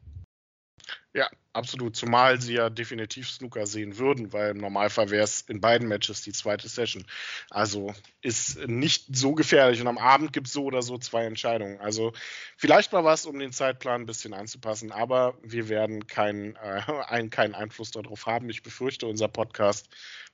Ja, 1.13 1.29
absolut. 1.53 1.95
Zumal 1.95 2.41
sie 2.41 2.55
ja 2.55 2.69
definitiv 2.69 3.29
Snooker 3.29 3.67
sehen 3.67 3.97
würden, 3.97 4.33
weil 4.33 4.51
im 4.51 4.57
Normalfall 4.57 5.11
wäre 5.11 5.23
es 5.23 5.41
in 5.41 5.61
beiden 5.61 5.87
Matches 5.87 6.21
die 6.21 6.31
zweite 6.31 6.67
Session. 6.67 7.05
Also 7.51 7.93
ist 8.21 8.67
nicht 8.67 9.15
so 9.15 9.33
gefährlich. 9.33 9.79
Und 9.79 9.87
am 9.87 9.97
Abend 9.97 10.33
gibt 10.33 10.47
es 10.47 10.53
so 10.53 10.65
oder 10.65 10.81
so 10.81 10.97
zwei 10.97 11.25
Entscheidungen. 11.25 11.79
Also 11.79 12.13
vielleicht 12.57 12.91
mal 12.93 13.03
was, 13.03 13.25
um 13.25 13.37
den 13.37 13.51
Zeitplan 13.51 14.01
ein 14.01 14.05
bisschen 14.07 14.33
anzupassen. 14.33 14.91
Aber 14.91 15.37
wir 15.43 15.69
werden 15.69 16.07
keinen 16.07 16.55
äh, 16.55 17.27
keinen 17.29 17.53
Einfluss 17.53 17.91
darauf 17.91 18.25
haben. 18.25 18.49
Ich 18.49 18.63
befürchte, 18.63 19.05
unser 19.05 19.27
Podcast 19.27 19.89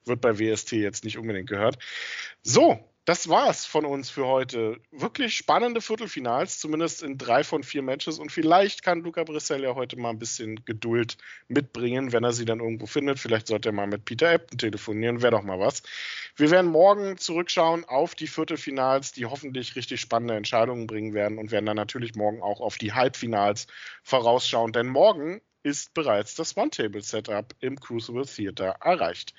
wird 0.06 0.22
bei 0.22 0.40
WST 0.40 0.72
jetzt 0.74 1.04
nicht 1.04 1.18
unbedingt 1.18 1.50
gehört. 1.50 1.78
So, 2.42 2.80
das 3.10 3.28
war's 3.28 3.66
von 3.66 3.86
uns 3.86 4.12
für 4.12 4.28
heute. 4.28 4.80
Wirklich 4.92 5.36
spannende 5.36 5.82
Viertelfinals, 5.82 6.60
zumindest 6.60 7.02
in 7.02 7.18
drei 7.18 7.44
von 7.44 7.64
vier 7.64 7.82
Matches. 7.82 8.20
Und 8.20 8.32
vielleicht 8.32 8.84
kann 8.84 9.02
Luca 9.02 9.24
Brissell 9.24 9.64
ja 9.64 9.74
heute 9.74 9.98
mal 9.98 10.12
ein 10.12 10.20
bisschen 10.20 10.64
Geduld 10.64 11.18
mitbringen, 11.48 12.12
wenn 12.12 12.24
er 12.24 12.34
sie 12.34 12.46
dann 12.46 12.60
irgendwo 12.60 12.86
findet. 12.86 13.18
Vielleicht 13.18 13.48
sollte 13.48 13.70
er 13.70 13.72
mal 13.72 13.88
mit 13.88 14.06
Peter 14.06 14.32
Ebden 14.32 14.60
telefonieren, 14.60 15.24
wäre 15.24 15.32
doch 15.32 15.42
mal 15.42 15.60
was. 15.60 15.82
Wir 16.36 16.52
werden 16.52 16.70
morgen 16.70 17.18
zurückschauen 17.18 17.84
auf 17.84 18.14
die 18.14 18.28
Viertelfinals, 18.28 19.12
die 19.12 19.26
hoffentlich 19.26 19.76
richtig 19.76 20.00
spannende 20.00 20.36
Entscheidungen 20.36 20.86
bringen 20.86 21.16
werden 21.16 21.40
und 21.40 21.50
werden 21.50 21.66
dann 21.66 21.78
natürlich 21.78 22.14
morgen 22.14 22.44
auch 22.44 22.62
auf 22.62 22.78
die 22.78 22.94
Halbfinals 22.94 23.66
vorausschauen. 24.04 24.72
Denn 24.72 24.86
morgen 24.86 25.42
ist 25.64 25.94
bereits 25.94 26.36
das 26.36 26.56
One-Table-Setup 26.56 27.54
im 27.60 27.80
Crucible 27.80 28.26
Theater 28.26 28.76
erreicht. 28.82 29.34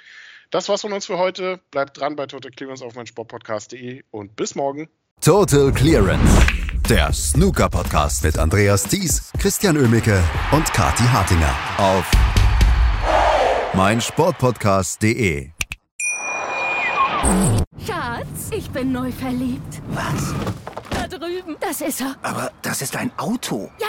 Das 0.50 0.68
war's 0.68 0.80
von 0.80 0.92
uns 0.92 1.06
für 1.06 1.18
heute. 1.18 1.60
Bleibt 1.70 1.98
dran 1.98 2.16
bei 2.16 2.26
Total 2.26 2.50
Clearance 2.50 2.84
auf 2.84 2.94
meinsportpodcast.de 2.94 4.02
und 4.10 4.36
bis 4.36 4.54
morgen. 4.54 4.88
Total 5.20 5.70
Clearance, 5.72 6.46
der 6.88 7.12
Snooker-Podcast 7.12 8.24
mit 8.24 8.38
Andreas 8.38 8.84
Thies, 8.84 9.30
Christian 9.38 9.76
Ömicke 9.76 10.22
und 10.50 10.64
Kati 10.72 11.04
Hartinger 11.04 11.54
auf 11.76 12.10
meinsportpodcast.de. 13.74 15.50
Schatz, 17.86 18.50
ich 18.50 18.70
bin 18.70 18.92
neu 18.92 19.12
verliebt. 19.12 19.82
Was? 19.88 20.34
Da 20.90 21.06
drüben. 21.06 21.56
Das 21.60 21.80
ist 21.80 22.00
er. 22.00 22.16
Aber 22.22 22.50
das 22.62 22.82
ist 22.82 22.96
ein 22.96 23.12
Auto. 23.18 23.70
Ja, 23.78 23.88